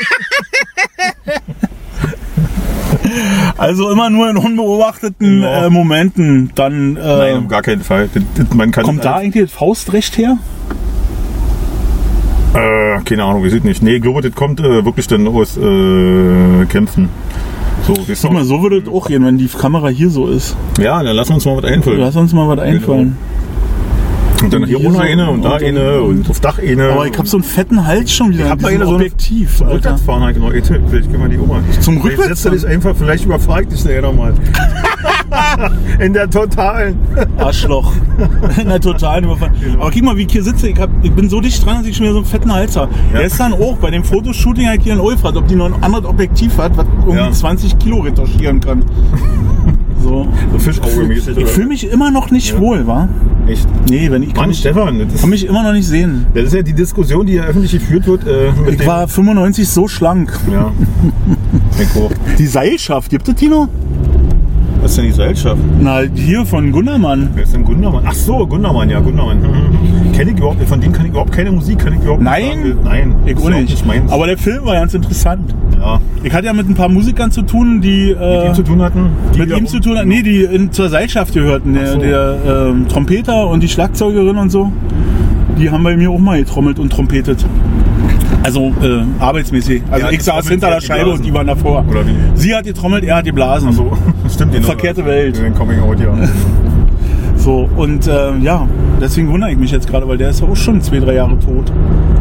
[3.58, 5.66] also immer nur in unbeobachteten Ja.
[5.66, 6.50] äh, Momenten.
[6.54, 8.08] Dann äh, Nein, auf gar keinen Fall.
[8.54, 10.38] Man kann kommt da eigentlich das Faustrecht her?
[12.54, 13.82] Äh, keine Ahnung, wir sind nicht.
[13.82, 17.08] Nee, ich glaube, das kommt äh, wirklich dann aus äh, Kämpfen.
[17.86, 20.56] So, Guck mal, so würde es auch gehen, wenn die Kamera hier so ist.
[20.80, 22.00] Ja, dann lass uns mal was einfallen.
[22.00, 23.16] Lass uns mal was einfallen.
[24.42, 26.90] Und dann hier so eine und da eine und auf Dach eine.
[26.90, 28.44] Aber ich hab so einen fetten Hals schon wieder.
[28.44, 29.68] Ich hab mit da eine so Objektiv, zum.
[29.68, 30.52] Rückwärtsfahren halt genau.
[30.52, 31.60] Jetzt, vielleicht können wir die Oma.
[31.80, 32.58] Zum Vielleicht setzt du Rückwärtsfahren?
[32.58, 34.34] dich einfach, vielleicht überfragt dich der nochmal.
[35.98, 36.96] In der totalen.
[37.38, 37.92] Arschloch.
[38.60, 39.50] In der totalen Überfall.
[39.60, 39.80] Genau.
[39.82, 40.68] Aber guck mal, wie ich hier sitze.
[40.68, 42.76] Ich, hab, ich bin so dicht dran, dass ich schon wieder so einen fetten Hals
[42.76, 42.92] habe.
[43.12, 43.20] Ja.
[43.20, 46.04] Gestern auch bei dem Fotoshooting hat hier in Ulf hat, ob die noch ein anderes
[46.06, 47.32] Objektiv hat, was irgendwie Ja.
[47.32, 48.84] 20 Kilo retuschieren kann.
[50.02, 50.28] So.
[50.52, 51.36] So Fischauge-mäßig.
[51.38, 53.08] Ich fühle mich immer noch nicht wohl, wa?
[53.46, 53.66] Echt.
[53.90, 56.26] Nee, wenn ich kann, Mann, mich, Stefan, das kann mich immer noch nicht sehen.
[56.34, 58.26] das ist ja die Diskussion, die ja öffentlich geführt wird.
[58.26, 60.38] Äh, Ich war 95 so schlank.
[60.52, 60.72] Ja.
[62.38, 63.68] Die Seilschaft, gibt es noch?
[64.80, 65.60] Was ist denn die Gesellschaft?
[65.80, 67.30] Na, hier von Gundermann.
[67.34, 68.04] Wer ist denn Gundermann?
[68.06, 69.40] Ach so, Gundermann, ja, Gundermann.
[69.40, 70.12] Mhm.
[70.12, 72.62] Kenne ich überhaupt, von dem kann ich überhaupt keine Musik, kann ich überhaupt Nein?
[72.62, 72.84] nicht.
[72.84, 73.86] Nein, Ich auch nicht.
[73.86, 74.10] meins.
[74.12, 75.54] Aber der Film war ganz interessant.
[75.78, 78.62] ja, Ich hatte ja mit ein paar Musikern zu tun, die mit äh, ihm zu
[78.62, 79.06] tun hatten.
[79.36, 80.08] mit ihm zu tun hatten.
[80.08, 81.74] Nee, die in, zur Seilschaft gehörten.
[81.74, 81.98] Der, so.
[81.98, 82.36] der
[82.70, 84.72] ähm, Trompeter und die Schlagzeugerin und so.
[85.58, 87.44] Die haben bei mir auch mal getrommelt und trompetet.
[88.42, 89.82] Also äh, arbeitsmäßig.
[89.90, 91.84] Also ich saß hinter der Scheibe und die waren davor.
[91.88, 92.14] Oder wie?
[92.34, 93.72] Sie hat getrommelt, er hat geblasen.
[93.72, 93.92] So,
[94.30, 94.52] stimmt.
[94.52, 94.66] genau.
[94.66, 95.36] Verkehrte Welt.
[95.38, 96.14] In den Coming Out, ja.
[97.36, 98.66] So, und äh, ja,
[99.00, 101.38] deswegen wundere ich mich jetzt gerade, weil der ist ja auch schon zwei, drei Jahre
[101.38, 101.72] tot.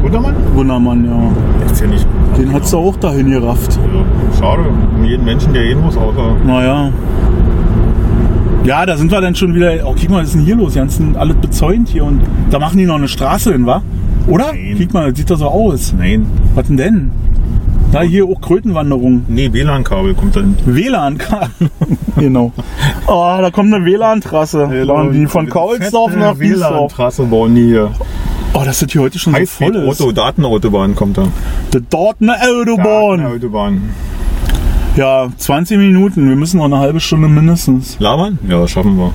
[0.02, 0.36] Gundermann?
[0.54, 1.32] Wundermann, ja.
[1.60, 2.08] Der ist ja nicht.
[2.38, 3.78] Den hat's da auch dahin gerafft.
[3.84, 4.06] Also,
[4.40, 4.64] schade,
[4.96, 6.36] um jeden Menschen, der gehen muss, außer.
[6.46, 6.92] Naja.
[8.64, 9.72] Ja, da sind wir dann schon wieder.
[9.86, 10.74] Oh, guck mal, was ist denn hier los?
[10.74, 13.82] Die ganzen alles bezäunt hier und da machen die noch eine Straße hin, wa?
[14.28, 14.54] Oder?
[14.54, 14.76] Nein.
[14.78, 15.94] Guck mal, das sieht doch so aus.
[15.98, 16.28] Nein.
[16.54, 17.12] Was denn denn?
[17.92, 19.24] Da hier auch Krötenwanderung.
[19.30, 20.58] Nee, WLAN-Kabel kommt dann.
[20.66, 21.18] WLAN.
[22.18, 22.52] genau.
[23.08, 24.68] Oh, da kommt eine WLAN-Trasse.
[24.86, 26.72] Bauen die von Kaulsdorf nach Wiesdorf.
[26.72, 27.92] WLAN-Trasse bauen die hier.
[28.54, 30.02] Oh, das ist hier heute schon so voll ist.
[30.02, 31.28] Auto, Datenautobahn kommt da.
[31.74, 33.20] Die Dortner Autobahn.
[33.20, 33.90] Datenautobahn.
[34.98, 36.28] Ja, 20 Minuten.
[36.28, 37.98] Wir müssen noch eine halbe Stunde mindestens.
[38.00, 38.40] Labern?
[38.50, 39.14] Ja, das schaffen wir.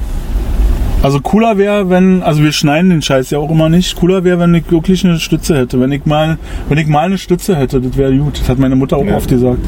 [1.02, 3.96] Also cooler wäre, wenn, also wir schneiden den Scheiß ja auch immer nicht.
[3.96, 5.80] Cooler wäre, wenn ich wirklich eine Stütze hätte.
[5.80, 6.38] Wenn ich mal,
[6.68, 8.38] wenn ich mal eine Stütze hätte, das wäre gut.
[8.40, 9.16] Das hat meine Mutter auch Ja.
[9.16, 9.58] oft gesagt.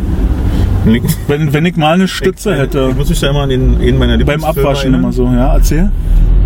[1.27, 2.91] Wenn, wenn ich mal eine Stütze Ich hätte.
[2.97, 5.01] muss mich da immer an den, einen meiner Beim Abwaschen erinnern.
[5.01, 5.25] immer so.
[5.27, 5.91] Ja, erzähl.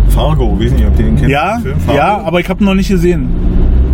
[0.09, 1.29] Fargo, weiß nicht, ob ihr den kennt.
[1.29, 3.27] Ja, den Film ja, aber ich habe ihn noch nicht gesehen.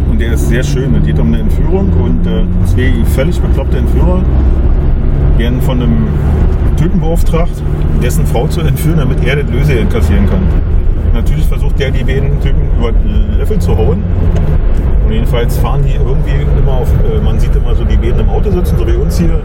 [0.09, 0.95] Und der ist sehr schön.
[0.95, 4.23] Es geht um eine Entführung und äh, zwei völlig bekloppte Entführer
[5.37, 6.07] werden von einem
[6.77, 7.51] Typen beauftragt,
[8.01, 10.43] dessen Frau zu entführen, damit er das Lösegeld kassieren kann.
[11.15, 12.91] Natürlich versucht der die beiden Typen über
[13.37, 14.03] Löffel zu hauen.
[15.05, 18.29] Und jedenfalls fahren die irgendwie immer auf, äh, man sieht immer so die beiden im
[18.29, 19.39] Auto sitzen, so wie uns hier.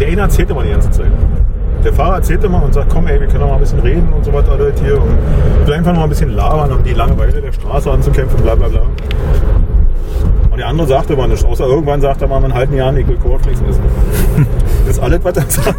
[0.00, 1.10] Der eine erzählt immer die ganze Zeit.
[1.84, 4.08] Der Fahrer erzählt immer und sagt, komm ey, wir können doch mal ein bisschen reden
[4.12, 5.02] und so was alles hier.
[5.02, 8.68] Und einfach noch mal ein bisschen labern, um die Langeweile der Straße anzukämpfen, bla bla
[8.68, 8.82] bla.
[10.50, 13.06] Und der andere sagt immer nichts, außer irgendwann sagt er mal, man halten Jahren, ich
[13.08, 13.82] will Cornflakes essen.
[14.86, 15.76] Das ist alles, was er sagt.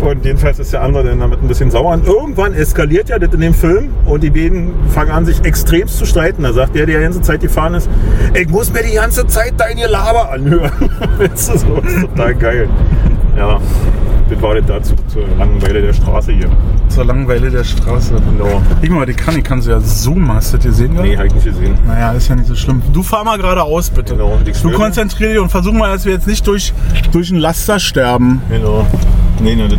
[0.00, 1.92] Und jedenfalls ist der andere dann damit ein bisschen sauer.
[1.92, 5.98] Und irgendwann eskaliert ja das in dem Film und die beiden fangen an, sich extremst
[5.98, 6.44] zu streiten.
[6.44, 7.88] Da sagt der, der die ganze Zeit gefahren ist,
[8.34, 10.72] ich muss mir die ganze Zeit dein Gelaber anhören.
[11.18, 12.68] Das ist total geil.
[13.36, 13.60] Ja,
[14.30, 16.48] das war das dazu, zur Langeweile der Straße hier.
[16.88, 18.14] Zur Langeweile der Straße.
[18.14, 18.62] Genau.
[18.82, 20.32] Ich mal, die kann, ich kann sie ja zoomen.
[20.32, 20.94] Hast du das gesehen?
[21.00, 21.74] Nee, hab ich nicht gesehen.
[21.86, 22.82] Naja, ist ja nicht so schlimm.
[22.92, 24.14] Du fahr mal geradeaus, bitte.
[24.16, 26.72] Genau, Du konzentrier dich und versuch mal, dass wir jetzt nicht durch,
[27.12, 28.40] durch ein Laster sterben.
[28.48, 28.86] Genau.
[29.40, 29.78] Nee, nee, das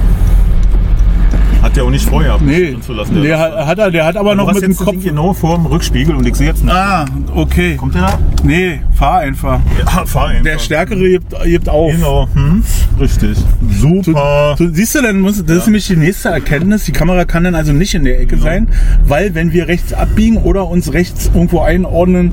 [1.61, 3.21] hat der auch nicht vorher Nee, zu lassen.
[3.21, 5.03] der hat, hat er, der hat aber du noch mit dem Kopf.
[5.03, 6.73] Genau vor dem Rückspiegel und ich sehe jetzt nicht.
[6.73, 7.75] Ah, okay.
[7.75, 8.19] Kommt der da?
[8.43, 9.59] Nee, fahr einfach.
[9.79, 10.43] Ja, fahr einfach.
[10.43, 11.91] Der Stärkere gibt, gibt auf.
[11.91, 12.27] Genau.
[12.33, 12.63] Hm?
[12.99, 13.37] Richtig.
[13.79, 14.55] Super.
[14.57, 16.85] Du, siehst du, dann muss, das ist nämlich die nächste Erkenntnis.
[16.85, 18.69] Die Kamera kann dann also nicht in der Ecke sein,
[19.03, 22.31] weil wenn wir rechts abbiegen oder uns rechts irgendwo einordnen,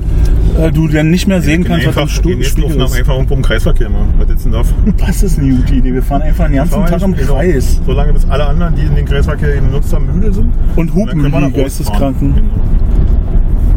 [0.59, 2.93] äh, du dann nicht mehr sehen kannst, was im einfach, Stu die nächsten Spiegel ist.
[2.95, 4.13] einfach irgendwo im Kreisverkehr machen.
[4.17, 4.75] Was jetzt denn davon?
[5.05, 5.93] Das ist eine gute Idee.
[5.93, 8.21] Wir fahren einfach den ganzen Tag im Kreis Solange genau.
[8.21, 10.51] bis alle anderen, die in den Kreisverkehr benutzt haben, müde sind.
[10.75, 12.35] und hupen wir nach die Geisteskranken.
[12.35, 12.49] Genau.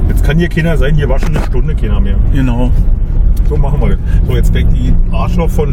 [0.08, 2.16] Jetzt kann hier keiner sein, hier war schon eine Stunde keiner mehr.
[2.32, 2.70] Genau.
[3.48, 3.98] So machen wir das.
[4.26, 5.72] So, jetzt weg die Arschloch von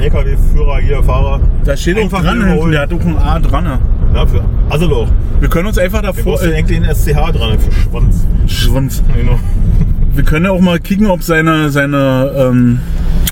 [0.00, 1.40] LKW-Führer hier, Fahrer.
[1.64, 3.78] Da steht auch Einfach dran, hinten, der hat auch ein A dran.
[4.14, 5.08] Ja, für Asseloch.
[5.40, 6.38] Wir können uns einfach davor.
[6.38, 8.26] du Äh, den SCH dran, für Schwanz.
[8.46, 9.02] Schwanz.
[9.16, 9.38] Genau.
[10.14, 12.80] Wir können ja auch mal kicken, ob seine, seine ähm,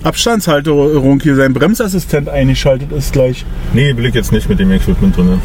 [0.05, 3.45] Abstandshalterung hier, sein Bremsassistent eingeschaltet ist gleich.
[3.73, 5.41] Nee, will ich jetzt nicht mit dem Equipment drin.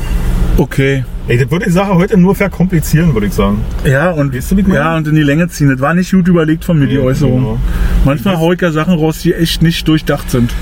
[0.58, 1.04] Okay.
[1.28, 3.60] Ey, das würde die Sache heute nur verkomplizieren, würde ich sagen.
[3.86, 5.70] Ja, und, Weißt du, ja, und in die Länge ziehen.
[5.70, 7.38] Das war nicht gut überlegt von mir, die Nee, Äußerung.
[7.40, 7.60] genau.
[8.06, 10.54] Manchmal hau ich ja Sachen raus, die echt nicht durchdacht sind.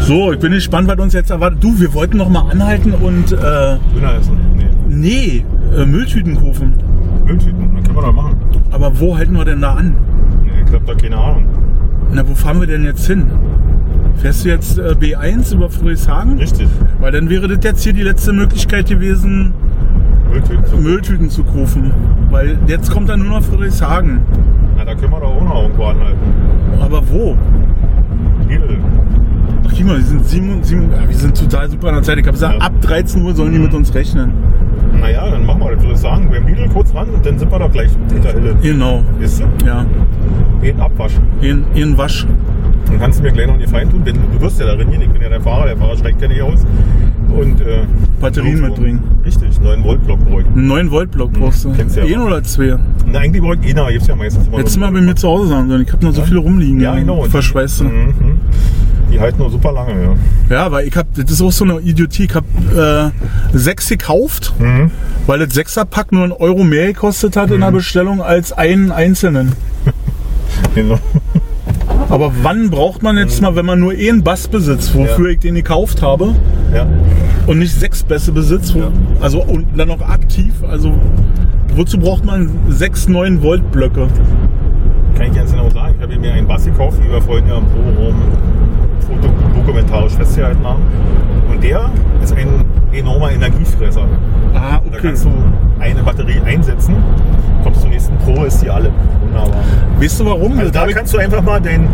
[0.00, 1.62] So, ich bin gespannt, was uns jetzt erwartet.
[1.62, 4.36] Du, wir wollten noch mal anhalten und, äh, Döner essen.
[4.88, 5.44] Nee.
[5.72, 6.74] nee, äh, Mülltüten kaufen.
[7.24, 8.36] Mülltüten, dann können wir doch machen.
[8.72, 9.96] Aber wo halten wir denn da an?
[10.70, 11.44] Ich hab da keine Ahnung.
[12.12, 13.26] Na, wo fahren wir denn jetzt hin?
[14.16, 16.38] Fährst du jetzt äh, B1 über Friedrichshagen?
[16.38, 16.68] Richtig.
[17.00, 19.52] Weil dann wäre das jetzt hier die letzte Möglichkeit gewesen,
[20.30, 20.64] Mülltüten.
[20.70, 20.76] So.
[20.76, 21.90] Mülltüten zu kaufen.
[22.30, 24.20] Weil jetzt kommt dann nur noch Friedrichshagen.
[24.76, 26.18] Na, da können wir doch auch noch irgendwo anhalten.
[26.80, 27.36] Aber wo?
[28.48, 28.78] Lidl.
[29.66, 32.18] Ach, guck mal, wir sind, sieben, sieben, ja, wir sind total super an der Zeit.
[32.18, 32.66] Ich habe gesagt, Ja.
[32.66, 34.32] ab 13 Uhr sollen die mit uns rechnen.
[35.00, 35.80] Naja, dann machen wir das.
[35.82, 38.54] würde ich sagen, beim Lidl kurz ran und dann sind wir doch gleich hinter Hille.
[38.62, 39.66] Genau, Weißt du?
[39.66, 39.84] ja.
[40.62, 41.22] Jeden abwaschen.
[41.40, 42.26] Ihren, ihren Wasch.
[42.86, 44.04] Dann kannst du mir gleich noch die Fein tun.
[44.04, 46.28] Denn du wirst ja darin hier, ich bin ja der Fahrer, der Fahrer steigt ja
[46.28, 46.66] nicht aus.
[47.34, 47.84] Und, äh,
[48.20, 49.00] Batterien mitbringen.
[49.24, 49.49] Richtig.
[49.62, 50.46] Einen 9 Volt Block brauche ich.
[50.46, 51.72] Einen 9 Volt Block brauchst du.
[51.72, 52.26] kennst du ja Einen aber.
[52.26, 52.76] oder zwei?
[53.06, 54.58] Na, eigentlich brauche ich einer, gibt's ja meistens immer.
[54.58, 55.82] Hättest du mal bei mir zu Hause sagen sollen.
[55.82, 56.80] Ich habe noch so viele rumliegen.
[56.80, 57.22] Ja, genau.
[57.24, 57.82] Verschweißt.
[57.82, 57.88] Mhm.
[57.88, 58.40] mhm.
[59.12, 60.14] Die halten nur super lange, ja.
[60.56, 62.24] Ja, weil ich hab, das ist auch so eine Idiotie.
[62.26, 63.12] Ich habe
[63.52, 64.90] äh, sechs gekauft, Mhm.
[65.26, 69.52] weil das Sechserpack nur einen Euro mehr gekostet hat in der Bestellung als einen einzelnen.
[70.74, 70.98] Genau.
[72.08, 75.32] Aber wann braucht man jetzt mal, wenn man nur einen Bass besitzt, wofür Ja.
[75.32, 76.34] ich den gekauft habe
[76.74, 76.86] Ja.
[77.46, 78.88] Und nicht sechs Bässe besitzt, Ja.
[79.20, 80.92] also und dann noch aktiv, also
[81.74, 84.06] wozu braucht man sechs 9 Volt Blöcke?
[85.16, 85.94] Kann ich ganz genau sagen.
[85.98, 88.14] Ich habe mir einen Bass gekauft, wie wir vorhin ja im Proberaum
[89.00, 90.82] Foto dokumentarisch festgehalten haben.
[91.52, 91.90] Und der
[92.22, 92.48] ist ein
[92.92, 94.02] enormer Energiefresser.
[94.54, 95.30] Ah, Da kannst du
[95.78, 96.94] eine Batterie einsetzen,
[97.62, 98.90] kommst zur nächsten Pro, ist die alle.
[99.22, 99.60] Wunderbar.
[99.98, 100.58] Weißt du warum?
[100.58, 101.86] Also da kannst du einfach mal den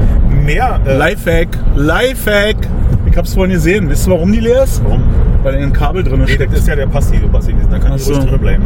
[0.44, 0.78] mehr.
[0.86, 2.56] Äh, Lifehack, Lifehack.
[3.16, 3.88] Ich hab's vorhin gesehen.
[3.88, 4.84] Wisst ihr, warum die leer ist?
[4.84, 5.02] warum?
[5.42, 6.52] Weil in ein Kabel drin Nee, steckt.
[6.52, 7.54] das ist ja der passive gewesen.
[7.70, 8.12] Da kann so.
[8.12, 8.62] ruhig drin bleiben.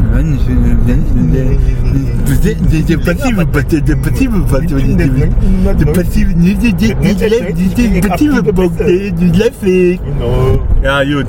[2.90, 8.88] Der passive Bock, der passive Bock, der passive, der- passive Bock, der.
[8.88, 10.58] Genau.
[10.82, 11.26] Ja, gut.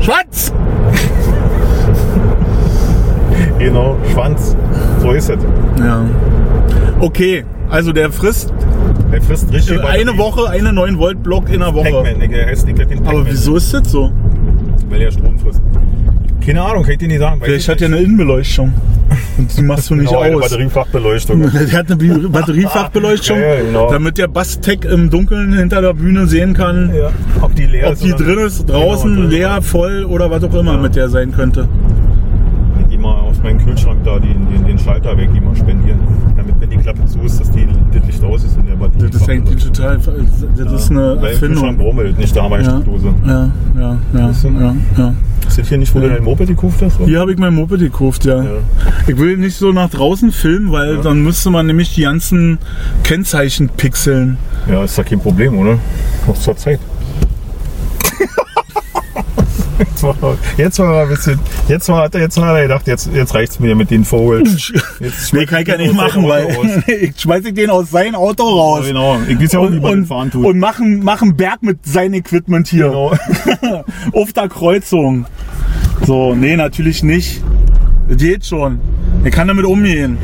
[0.00, 0.52] Schwarz!
[3.60, 3.96] Genau.
[4.12, 4.56] Schwanz.
[5.00, 5.38] So ist es.
[5.78, 6.04] Ja.
[6.98, 8.52] Okay, also der frisst
[9.12, 9.82] Der frisst richtig.
[9.84, 11.90] eine Woche eine 9 Volt Block in einer Woche.
[12.02, 13.06] Pac-Man, der heißt nicht den.
[13.06, 14.10] Aber wieso ist das so?
[14.88, 15.60] Weil er Strom frisst.
[16.44, 17.40] Keine Ahnung, kann ich dir nicht sagen.
[17.40, 18.72] Weiß Vielleicht ich hat er eine Innenbeleuchtung.
[19.38, 20.42] Und die machst du nicht Genau, eine aus.
[20.42, 21.40] Batteriefachbeleuchtung.
[21.52, 23.90] Der hat eine Batteriefachbeleuchtung, Ja, ja, genau.
[23.90, 27.10] damit der Basstech im Dunkeln hinter der Bühne sehen kann, Ja.
[27.42, 29.30] Ob die leer ob ist die oder drin ist, draußen, Genau, drin.
[29.30, 31.68] leer, voll oder was auch immer mit der sein könnte.
[32.82, 35.98] Ich geh mal aus meinem Kühlschrank da den, den, den Schalter weg, die mal spendieren.
[36.36, 36.55] Damit, die
[36.86, 39.10] Klappe zu ist, dass die, das Licht aus ist in der Batterie.
[39.10, 41.76] Das ist eigentlich total, das ist eine Weil Erfindung.
[41.76, 43.14] brummelt, nicht da haben wir eine Ja, Steckdose.
[43.26, 44.48] ja, ja, ja, Weißt du?
[44.50, 45.14] ja, ja.
[45.48, 46.98] Ist das hier nicht, wo du dein Moped gekauft hast?
[47.04, 48.40] Hier habe ich mein Moped gekauft, ja.
[48.40, 48.50] Ja.
[49.08, 51.00] Ich will nicht so nach draußen filmen, weil Ja.
[51.02, 52.58] dann müsste man nämlich die ganzen
[53.02, 54.36] Kennzeichen pixeln.
[54.70, 55.78] Ja, ist da kein Problem, oder?
[56.28, 56.78] Noch zur Zeit.
[59.78, 60.16] Jetzt war,
[60.56, 61.38] jetzt war er ein bisschen.
[61.68, 64.42] Jetzt war, hat er jetzt hat er gedacht, jetzt, jetzt reicht's mir mit den Vogel.
[65.00, 66.48] Jetzt Nee, kann ich ja nicht machen, weil
[66.86, 68.84] ich schmeiße den aus seinem Auto raus.
[68.86, 70.44] Genau, ich weiß ja auch, wie Und, man den und, fahren tut.
[70.46, 72.88] und machen, machen Berg mit seinem Equipment hier.
[72.88, 73.84] genau.
[74.12, 75.26] Auf der Kreuzung.
[76.06, 77.42] So, nee, natürlich nicht.
[78.08, 78.78] Das geht schon.
[79.24, 80.18] Ich kann damit umgehen.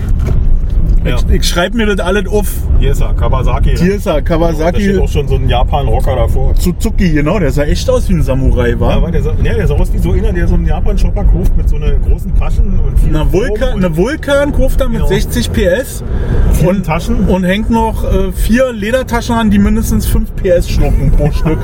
[1.04, 1.16] Ja.
[1.16, 2.46] Ich, ich schreibe mir das alles auf.
[2.78, 3.76] Hier ist er, Kawasaki.
[3.76, 6.54] Hier ist er, Da steht Kawasaki auch schon so ein Japan-Rocker davor.
[6.56, 7.38] Suzuki, genau.
[7.40, 8.90] Der sah echt aus wie ein Samurai, war.
[8.92, 11.24] Ja, aber der, sah- ja, der sah aus wie so einer, der so einen Japan-Shopper
[11.24, 14.88] kauft mit so einer großen Taschen und vielen Eine, Vulkan, und eine Vulkan kauft er
[14.88, 15.08] mit Genau.
[15.08, 16.04] 60 PS
[16.64, 17.26] und, Taschen.
[17.28, 21.58] und hängt noch äh, vier Ledertaschen an, die mindestens 5 PS schlucken pro Stück.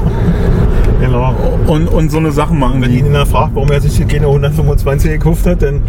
[1.00, 1.32] Genau.
[1.68, 5.12] Und, und so eine Sachen machen Wenn ihn fragt, warum er sich hier keine 125
[5.12, 5.80] gekauft hat, dann.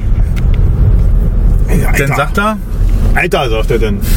[1.98, 2.58] Dann sagt er,
[3.16, 4.02] Alter, sagt er dann.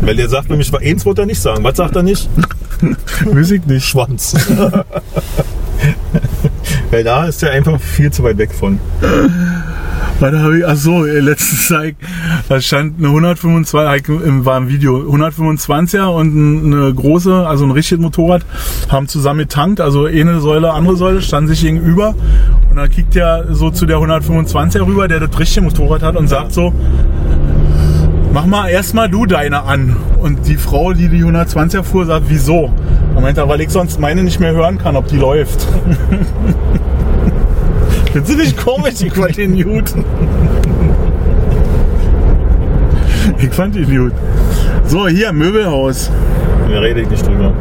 [0.00, 1.62] Weil der sagt nämlich, eins wollte er nicht sagen.
[1.64, 2.28] Was sagt er nicht?
[3.40, 3.86] ich nicht.
[3.86, 4.34] Schwanz.
[6.90, 8.78] Weil da ist er einfach viel zu weit weg von.
[10.24, 11.94] Warte, habe ich, ach so, äh, letztens sag ich,
[12.48, 17.70] da stand eine 125, im, war im Video, 125er und ein- eine große, also ein
[17.72, 18.40] richtiges Motorrad,
[18.88, 22.14] haben zusammen getankt, also eine Säule, andere Säule, standen sich gegenüber
[22.70, 26.26] und dann kickt er so zu der 125er rüber, der das richtige Motorrad hat und
[26.28, 26.72] sagt so,
[28.32, 29.94] mach mal erstmal du deine an.
[30.20, 32.72] Und die Frau, die die 120er fuhr, sagt, wieso?
[33.14, 35.66] Er, weil ich sonst meine nicht mehr hören kann, ob die läuft.
[38.14, 38.94] Findest du nicht komisch?
[39.02, 39.92] Ich fand den gut.
[43.38, 44.12] Ich fand ihn gut.
[44.86, 46.12] So, hier, Möbelhaus.
[46.70, 47.52] Da rede ich nicht drüber.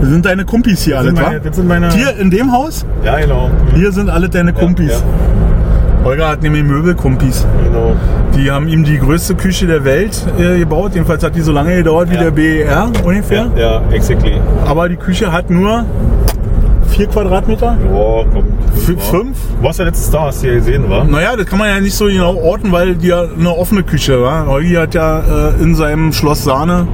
[0.00, 1.30] Das sind deine Kumpis hier alle, wa?
[1.42, 1.92] das sind meine.
[1.92, 2.84] Hier in dem Haus?
[3.04, 3.50] Ja, genau.
[3.76, 4.90] Hier sind alle deine Kumpis.
[4.90, 7.46] Ja, Holger hat nämlich Möbelkumpis.
[7.64, 7.94] genau.
[8.36, 10.92] Die haben ihm die größte Küche der Welt äh, gebaut.
[10.94, 12.22] Jedenfalls hat die so lange gedauert wie Ja.
[12.24, 13.46] der BER ungefähr.
[13.56, 14.32] Ja, ja, exactly.
[14.66, 15.84] Aber die Küche hat nur
[16.98, 17.76] vier Quadratmeter.
[17.92, 18.44] Boah, komm.
[18.74, 18.96] F- Ja.
[18.98, 19.36] fünf?
[19.58, 21.04] Du warst ja letztes da, hast du ja gesehen, wa?
[21.04, 24.20] Naja, das kann man ja nicht so genau orten, weil die ja eine offene Küche
[24.20, 24.46] war.
[24.46, 26.88] Holgi hat ja äh, in seinem Schloss Sahne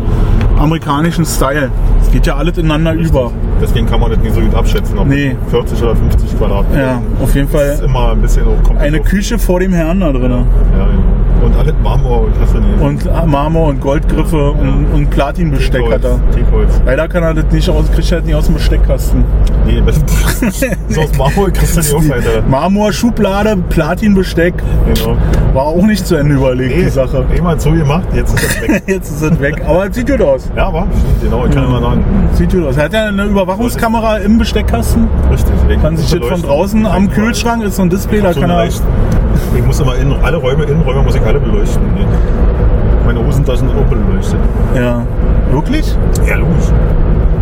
[0.59, 1.71] amerikanischen Style.
[2.03, 3.33] Es geht ja alles ineinander über.
[3.65, 5.35] Deswegen kann man das nicht so gut abschätzen, ob Nee.
[5.49, 6.83] 40 oder 50 Quadratmeter.
[6.83, 8.77] Ja, auf jeden Das ist Fall immer ein bisschen hoch.
[8.79, 9.01] eine.
[9.01, 10.31] Küche vor dem Herrn da drin.
[10.31, 10.89] Ja, ja.
[11.45, 12.81] Und alles Marmor und hast du nicht.
[12.81, 16.19] Und Marmor und Goldgriffe und, und Platinbesteck hat er.
[16.35, 16.81] Teakholz.
[16.87, 19.25] Leider kann er das nicht aus, kriegt er das nicht aus dem Besteckkasten.
[19.67, 19.97] Nee, das
[20.89, 22.43] ist aus Marmor, kriegst du nicht auf, Alter.
[22.49, 24.55] Marmor, Schublade, Platinbesteck.
[24.95, 25.17] Genau.
[25.53, 27.25] War auch nicht zu Ende überlegt, die Sache.
[27.35, 28.83] Jemand so gemacht, jetzt ist das weg.
[28.87, 29.63] Jetzt ist es weg.
[29.67, 30.51] Aber es sieht gut aus.
[30.57, 32.05] ja, aber stimmt, genau, ich kann immer sagen.
[32.33, 32.77] Sieht gut aus.
[32.77, 35.09] Er hat ja eine Überwachungskamera im Besteckkasten.
[35.31, 35.55] Richtig.
[35.69, 37.09] Ich Kann sich das von draußen am.
[37.11, 38.65] Kühlschrank ist so ein Display, da So kann er.
[38.67, 38.81] Ich
[39.65, 41.83] muss immer in alle Räume, Innenräume muss ich alle beleuchten.
[41.95, 42.07] ne?
[43.07, 44.39] Meine Hosentaschen sind auch beleuchtet.
[44.75, 45.03] Ja.
[45.53, 45.97] Wirklich?
[46.27, 46.65] Ja, logisch.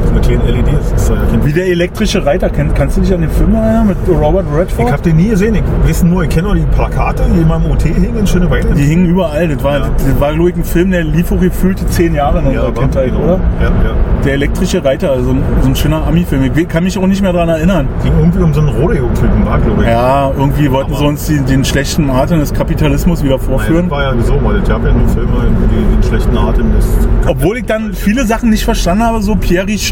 [0.03, 0.67] Das ist eine kleine LED.
[0.93, 2.51] Das ist ja kein Wie der elektrische Reiter.
[2.51, 4.87] Kenn, kannst du dich an den Film erinnern mit Robert Redford?
[4.87, 5.55] ich habe den nie gesehen.
[5.55, 8.75] Ich weiß nur, ich kenne nur die Plakate, die in meinem OT hingen in Schöneweide.
[8.75, 9.49] die hingen überall.
[9.49, 9.89] Das war, Ja.
[9.97, 12.81] das war glaube ich, ein Film, der lief auch gefühlte zehn Jahre in unserer aber-
[12.81, 13.25] Kindheit, genau.
[13.25, 13.41] oder?
[13.61, 13.95] Ja, ja.
[14.25, 16.51] Der elektrische Reiter, also ein, so ein schöner Ami-Film.
[16.55, 17.89] Ich kann mich auch nicht mehr daran erinnern.
[18.03, 19.89] Ging irgendwie um so einen Rodeo-Typen, war, glaube ich.
[19.89, 23.89] Ja, irgendwie wollten Aber- sie uns die, den schlechten Arten des Kapitalismus wieder Nein, vorführen.
[23.89, 24.61] das war ja wieso mal.
[24.63, 25.29] Ich habe ja nur Filme,
[25.71, 26.89] die den schlechten Atem ist.
[27.27, 29.92] Obwohl ich dann viele Sachen nicht verstanden habe, so Pierre Richard,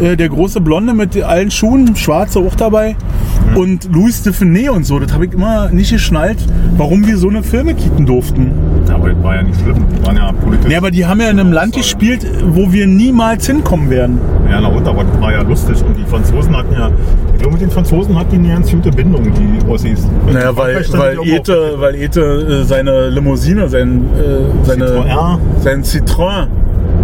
[0.00, 2.96] äh, der große Blonde mit allen Schuhen, schwarze auch dabei,
[3.54, 4.98] und Louis Dufiné und so.
[4.98, 6.38] Das habe ich immer nicht geschnallt,
[6.76, 8.52] warum wir so eine Filme kicken durften.
[8.88, 9.84] Ja, aber das war ja nicht schlimm.
[9.96, 10.68] Die waren ja politisch.
[10.68, 14.18] Nee, aber die haben ja in einem Land gespielt, wo wir niemals hinkommen werden.
[14.50, 15.82] Ja, na und, aber das war ja lustig.
[15.84, 16.90] Und die Franzosen hatten ja,
[17.32, 20.06] ich glaube, mit den Franzosen hatten die eine ganz gute Bindung, die Ossis.
[20.32, 25.38] Naja, weil, weil, Ete, weil Ete äh, seine Limousine, sein, äh, seine, Citroën.
[25.60, 26.46] sein Citroën,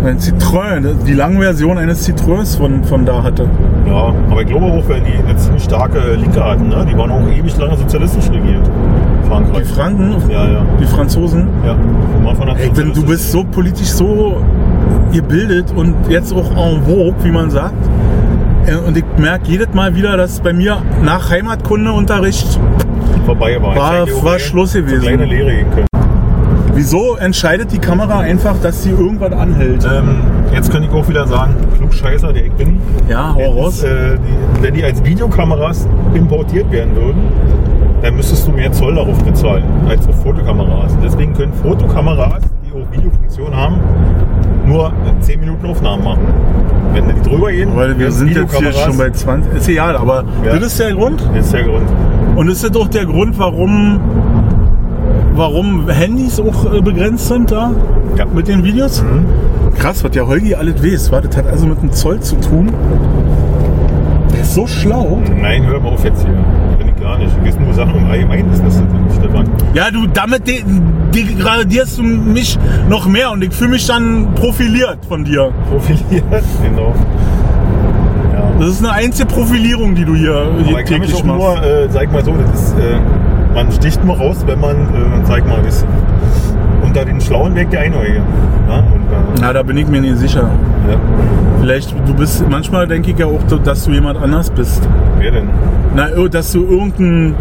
[0.05, 3.49] sein Citroën, die lange Version eines Citroëns von, von da hatte.
[3.87, 6.87] Ja, aber ich glaube auch, weil die eine ziemlich starke Linke hatten, ne?
[6.91, 8.69] Die waren auch ewig lange sozialistisch regiert.
[9.29, 9.63] Frankreich.
[9.67, 10.63] Die Franken, Ja, ja.
[10.81, 11.49] die Franzosen.
[11.67, 11.75] Ja.
[12.59, 14.43] Ey, wenn du bist so politisch so
[15.13, 17.75] gebildet und jetzt auch en vogue, wie man sagt.
[18.67, 22.59] Äh, Und ich merke jedes Mal wieder, dass bei mir nach Heimatkundeunterricht,
[23.25, 23.75] vorbei war.
[23.77, 25.01] War- war Schluss gewesen.
[25.03, 25.87] kleine Lehre gehen können.
[26.75, 29.85] Wieso entscheidet die Kamera einfach, dass sie irgendwas anhält?
[29.85, 30.17] Ähm,
[30.53, 32.79] jetzt kann ich auch wieder sagen, Klugscheißer, der ich bin.
[33.09, 33.83] Ja, hau raus.
[33.83, 34.17] Äh,
[34.59, 37.23] die, wenn die als Videokameras importiert werden würden,
[38.03, 40.97] dann müsstest du mehr Zoll darauf bezahlen als auf Fotokameras.
[41.03, 43.77] Deswegen können Fotokameras, die auch Videofunktion haben,
[44.67, 46.21] nur 10 Minuten Aufnahmen machen.
[46.93, 49.55] Wenn die drüber gehen, Weil wir sind jetzt hier schon bei 20.
[49.55, 50.55] Ist egal, aber Ja.
[50.55, 51.23] das ist der Grund.
[51.35, 51.89] Das ist der Grund.
[52.37, 54.01] Und das ist doch der Grund, warum,
[55.35, 57.71] warum Handys auch äh, begrenzt sind da
[58.17, 58.25] Ja.
[58.27, 59.03] mit den Videos.
[59.03, 59.27] Mhm.
[59.77, 61.13] Krass, was der Holgi alles weiß.
[61.13, 61.21] wa?
[61.21, 62.71] Das hat also mit dem Zoll zu tun.
[64.33, 65.21] Der ist so schlau.
[65.41, 66.35] Nein, hör mal auf jetzt hier.
[66.79, 67.37] Bin ich gar nicht.
[67.37, 68.81] Du gehst nur Sachen im Allgemeinen, das
[69.17, 69.49] Stefan.
[69.75, 70.63] Ja, du, damit de,
[71.13, 75.51] de, gradierst du mich noch mehr und ich fühle mich dann profiliert von dir.
[75.71, 76.25] Profiliert.
[76.65, 76.95] Genau.
[78.33, 78.51] Ja.
[78.61, 81.41] Das ist eine einzige Profilierung, die du hier, hier täglich machst.
[81.41, 82.97] nur, äh, sag mal so, das ist, äh,
[83.55, 85.85] man sticht nur raus, wenn man, äh, sag mal, ist
[86.83, 88.23] unter den schlauen Weg der Einäugige.
[88.69, 88.77] Ja?
[88.79, 90.51] Und, äh, Na, da bin ich mir nicht sicher.
[90.89, 90.97] ja.
[91.61, 94.87] Vielleicht, du bist, manchmal denke ich ja auch, dass du jemand anders bist.
[95.19, 95.49] Wer denn?
[95.97, 97.35] Na, ir- dass du irgendein,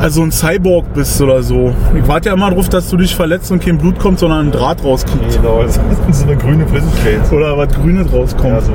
[0.00, 1.72] also ein Cyborg bist oder so.
[2.00, 4.52] Ich warte ja immer drauf, dass du dich verletzt und kein Blut kommt, sondern ein
[4.52, 5.36] Draht rauskriegt.
[5.36, 7.32] Genau, das ist so eine grüne Flüssigkeit.
[7.32, 8.52] Oder was Grünes rauskommt.
[8.54, 8.72] Ja, so.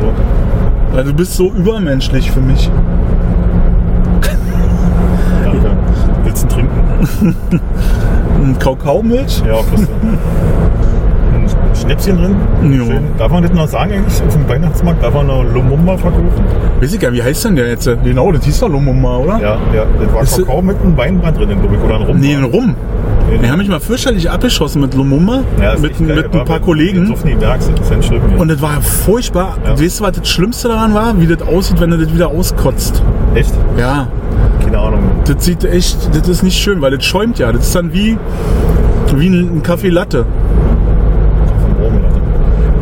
[0.94, 2.70] Weil du bist so übermenschlich für mich.
[5.46, 5.70] Danke.
[6.26, 7.08] Willst du trinken?
[8.44, 9.44] Ein Kakaomilch?
[9.48, 9.60] Ja.
[11.34, 12.36] Ein Schnäpschen drin.
[12.72, 12.86] Jo.
[12.86, 13.04] Schön.
[13.18, 14.22] Darf man das noch sagen eigentlich?
[14.26, 16.44] Auf dem Weihnachtsmarkt darf man noch Lumumba verkaufen?
[16.80, 17.90] Weiß ich gar nicht, wie heißt denn der jetzt?
[18.04, 19.40] Genau, das hieß doch Lumumba, oder?
[19.40, 19.86] Ja, ja.
[20.00, 21.82] Das war Ist- Kakao mit einem Weinbrand drin, glaube ich.
[21.84, 22.20] Oder ein Rum.
[22.20, 22.76] Nee, ein Rum.
[23.42, 27.10] Die haben mich mal fürchterlich abgeschossen mit Lumumba, Ja, mit, mit War ein paar Kollegen.
[27.10, 28.22] Das schlimm.
[28.38, 29.58] Und das war furchtbar.
[29.66, 29.80] Ja.
[29.80, 31.14] Weißt du, was das Schlimmste daran war?
[31.20, 33.02] Wie das aussieht, wenn du das wieder auskotzt.
[33.34, 33.54] Echt?
[33.78, 34.08] Ja,
[34.72, 35.04] Keine Ahnung.
[35.26, 37.52] das sieht echt, das ist nicht schön, weil das schäumt ja.
[37.52, 38.18] Das ist dann wie,
[39.16, 40.26] wie ein Kaffee Latte.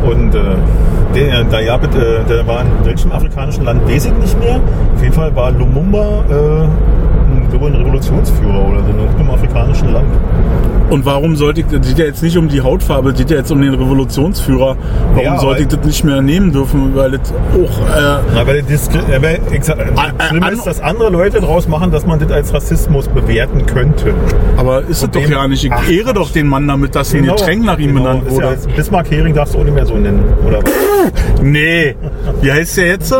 [0.04, 0.40] Und äh,
[1.14, 4.60] der, der, ja, bitte, der war in welchem afrikanischen Land, weiß ich nicht mehr.
[4.94, 7.09] Auf jeden Fall war Lumumba äh,
[7.56, 10.06] ich, ein Revolutionsführer oder so in irgendeinem afrikanischen Land.
[10.90, 13.36] Und warum sollte ich, das geht ja jetzt nicht um die Hautfarbe, es geht ja
[13.36, 14.76] jetzt um den Revolutionsführer.
[15.12, 16.96] Warum Ja, sollte ich weil- das nicht mehr nehmen dürfen?
[16.96, 20.80] Weil das auch, äh, Na, weil das, aber ich sag, Ah, das Schlimme ist, dass
[20.80, 24.14] andere Leute draus machen, dass man das als Rassismus bewerten könnte.
[24.56, 25.64] aber ist es doch ja nicht.
[25.64, 28.02] Ich Ach, ehre doch den Mann damit, dass ein Getränk nach ihm genau.
[28.14, 28.46] benannt wurde.
[28.66, 30.24] Ja, Bismarck-Hering darfst du auch nicht mehr so nennen.
[30.46, 30.70] Oder was?
[31.42, 31.94] Nee.
[32.42, 33.14] Wie heißt der jetzt?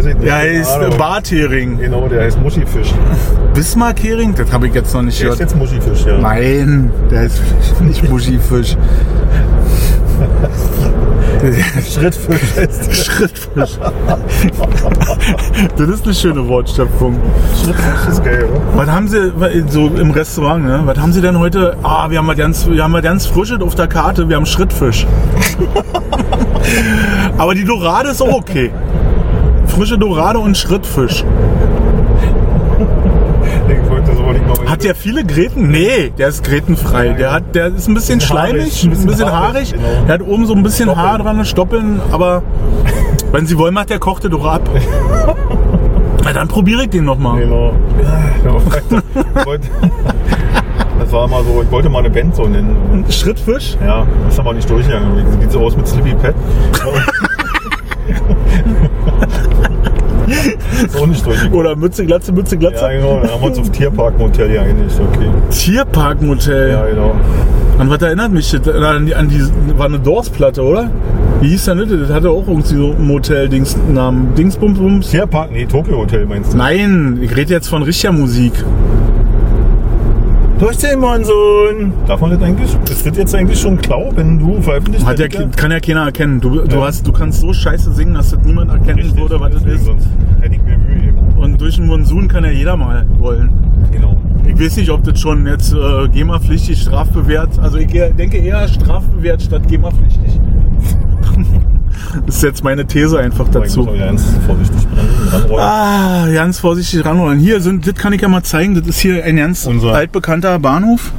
[0.00, 0.26] Weiß ich nicht.
[0.26, 0.96] Der heißt Ahnung.
[0.96, 1.78] Barthering.
[1.78, 2.94] Genau, der heißt Muschifisch.
[3.54, 4.34] Bismarck-Hering?
[4.34, 5.50] Das habe ich jetzt noch nicht Der ist gehört.
[5.52, 6.16] jetzt Muschifisch, ja.
[6.18, 7.42] Nein, der ist
[7.82, 8.76] nicht Muschifisch.
[11.90, 13.78] Schrittfisch heißt Schrittfisch.
[15.76, 17.16] das ist eine schöne Wortschöpfung.
[17.62, 18.60] Schrittfisch ist geil, oder?
[18.76, 19.32] Was haben Sie
[19.68, 20.80] so im Restaurant, ne?
[20.84, 21.76] Was haben Sie denn heute?
[21.82, 24.46] Ah, wir haben mal ganz, wir haben mal ganz frisches auf der Karte, wir haben
[24.46, 25.06] Schrittfisch.
[27.38, 28.70] Aber die Dorade ist auch okay.
[29.70, 31.24] Frische Dorade und Schrittfisch.
[34.66, 35.68] Hat der viele Gräten?
[35.68, 37.06] Nee, der ist grätenfrei.
[37.08, 39.84] Ja, Der, hat, der ist ein bisschen schleimig, ein bisschen bisschen haarig, genau.
[40.06, 41.08] Der hat oben so ein bisschen Stoppeln.
[41.08, 42.42] Haar dran, Stoppeln, aber
[43.32, 44.62] wenn Sie wollen, macht der kochte doch ab.
[46.24, 47.40] Na, dann probiere ich den nochmal.
[47.40, 47.72] Genau.
[48.44, 48.56] Ja,
[49.38, 49.68] ich wollte-
[51.00, 53.04] Das war mal so, ich wollte mal eine Band so nennen.
[53.08, 53.76] Schrittfisch?
[53.84, 55.16] ja, das haben wir nicht durchgegangen.
[55.16, 56.34] Wie sieht so aus mit Slippy Pet?
[61.00, 61.58] auch nicht durchgegangen.
[61.58, 62.84] Oder Mütze, Glatze, Mütze, Glatze?
[62.84, 63.20] Ja, genau.
[63.20, 65.00] Dann haben wir uns auf Tierparkmotel geeinigt.
[65.00, 65.28] Okay.
[65.50, 66.70] Tierparkmotel.
[66.70, 67.14] Ja, genau.
[67.78, 68.68] An was erinnert mich das?
[68.68, 69.42] An die, an die
[69.78, 70.90] war eine Doors-Platte, oder?
[71.40, 71.88] Wie hieß denn das?
[71.88, 74.34] Das hatte auch irgendwie so einen Motel-Dings-Namen.
[74.34, 75.10] Dingsbums?
[75.10, 76.58] Tierpark, nee, Tokyo Hotel meinst du?
[76.58, 78.52] Nein, ich rede jetzt von richtiger Musik.
[80.60, 81.94] Durch den Monsun.
[82.06, 82.76] Darf man das eigentlich?
[82.84, 85.56] Das jetzt eigentlich schon klau, wenn du veröffentlicht Hat ja, wird?
[85.56, 86.38] kann ja keiner erkennen.
[86.38, 86.82] Du, du, Ja.
[86.84, 89.86] hast, du kannst so scheiße singen, dass das niemand erkennen Richtig, würde, was das ist.
[89.86, 90.06] Sonst
[90.40, 91.14] hätte ich mir Mühe.
[91.36, 93.50] Und durch den Monsun kann ja jeder mal wollen.
[93.90, 94.20] Genau.
[94.46, 97.58] Ich weiß nicht, ob das schon jetzt äh, GEMA-pflichtig, strafbewehrt.
[97.58, 100.40] Also ich denke eher strafbewehrt statt GEMA-pflichtig.
[102.26, 103.88] das ist jetzt meine These einfach dazu.
[103.88, 104.86] auch ganz vorsichtig
[105.32, 105.60] ranrollen.
[105.64, 107.38] Ah, ganz vorsichtig ranrollen.
[107.38, 108.74] Hier sind, das kann ich ja mal zeigen.
[108.74, 111.12] Das ist hier ein ganz Unser- altbekannter Bahnhof.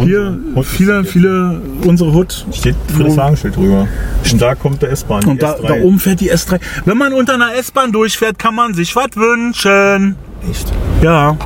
[0.00, 2.46] Hier Hut viele, viele unsere Hut.
[2.52, 3.86] Steht Friedrichshagenschild drüber.
[4.30, 5.24] Und da kommt der S-Bahn.
[5.24, 5.66] Und da, S3.
[5.68, 6.58] da oben fährt die S3.
[6.84, 10.16] Wenn man unter einer S-Bahn durchfährt, kann man sich was wünschen.
[10.50, 10.72] Echt?
[11.02, 11.36] Ja.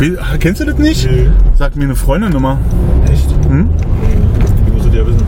[0.00, 1.08] Wie, kennst du das nicht?
[1.10, 1.28] Nee.
[1.56, 2.58] Sagt mir eine Freundin immer.
[3.10, 3.26] Echt?
[3.48, 3.68] Hm?
[4.66, 5.22] Wie musst du dir wissen?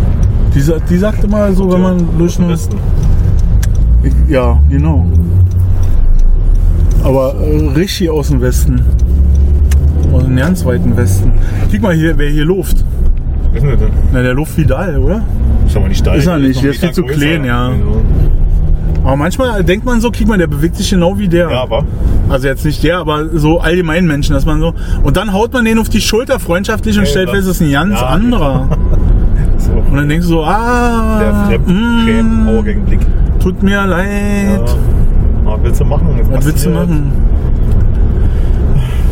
[0.54, 2.56] Die, die sagt immer so, wenn man durch eine.
[4.28, 5.06] Ja, genau.
[7.04, 8.82] Aber äh, richtig aus dem Westen.
[10.12, 11.32] Aus dem ganz weiten Westen.
[11.70, 12.84] Guck mal hier, wer hier luft.
[13.52, 13.88] Was ist denn das?
[14.12, 15.22] Na, der Luft Vidal, oder?
[15.66, 16.18] Ist aber nicht steil.
[16.18, 17.70] Ist er nicht, der ist viel zu klein, ja.
[17.70, 17.96] Genau.
[19.02, 21.50] Aber manchmal denkt man so, guck mal, der bewegt sich genau wie der.
[21.50, 21.84] Ja, aber
[22.28, 24.74] Also jetzt nicht der, aber so allgemein Menschen, dass man so.
[25.02, 27.62] Und dann haut man den auf die Schulter freundlich und Ja, stellt fest, es ist
[27.62, 28.68] ein ganz Ja, anderer.
[29.60, 29.72] So.
[29.72, 33.00] Und dann denkst du so, ah, der mm, Fremd-Augenblick.
[33.40, 34.60] tut mir leid.
[34.66, 34.74] Ja.
[35.44, 36.06] Was willst du machen?
[36.30, 36.88] Was willst du passiert.
[36.88, 37.12] machen?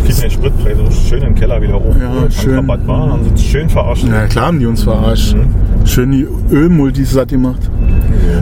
[0.07, 1.95] Kriegen den Spritpreis so schön im Keller wieder hoch.
[2.01, 2.55] Ja, schön.
[2.55, 4.05] Rabatt war, haben sie uns schön verarscht.
[4.09, 5.37] Na klar haben die uns verarscht.
[5.85, 7.71] Schön die Ölmultis satt gemacht.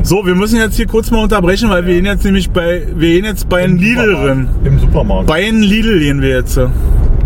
[0.03, 3.09] So, wir müssen jetzt hier kurz mal unterbrechen, weil wir gehen jetzt nämlich bei, wir
[3.09, 4.49] gehen jetzt bei einem Lidl drin.
[4.65, 5.27] Im Supermarkt.
[5.27, 6.59] Bei einem Lidl gehen wir jetzt.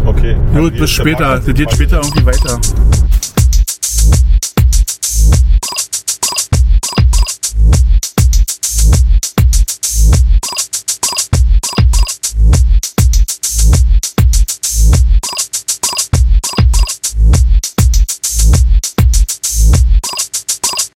[0.06, 0.36] Okay.
[0.56, 1.40] Gut, bis später.
[1.44, 2.58] Das geht später irgendwie weiter.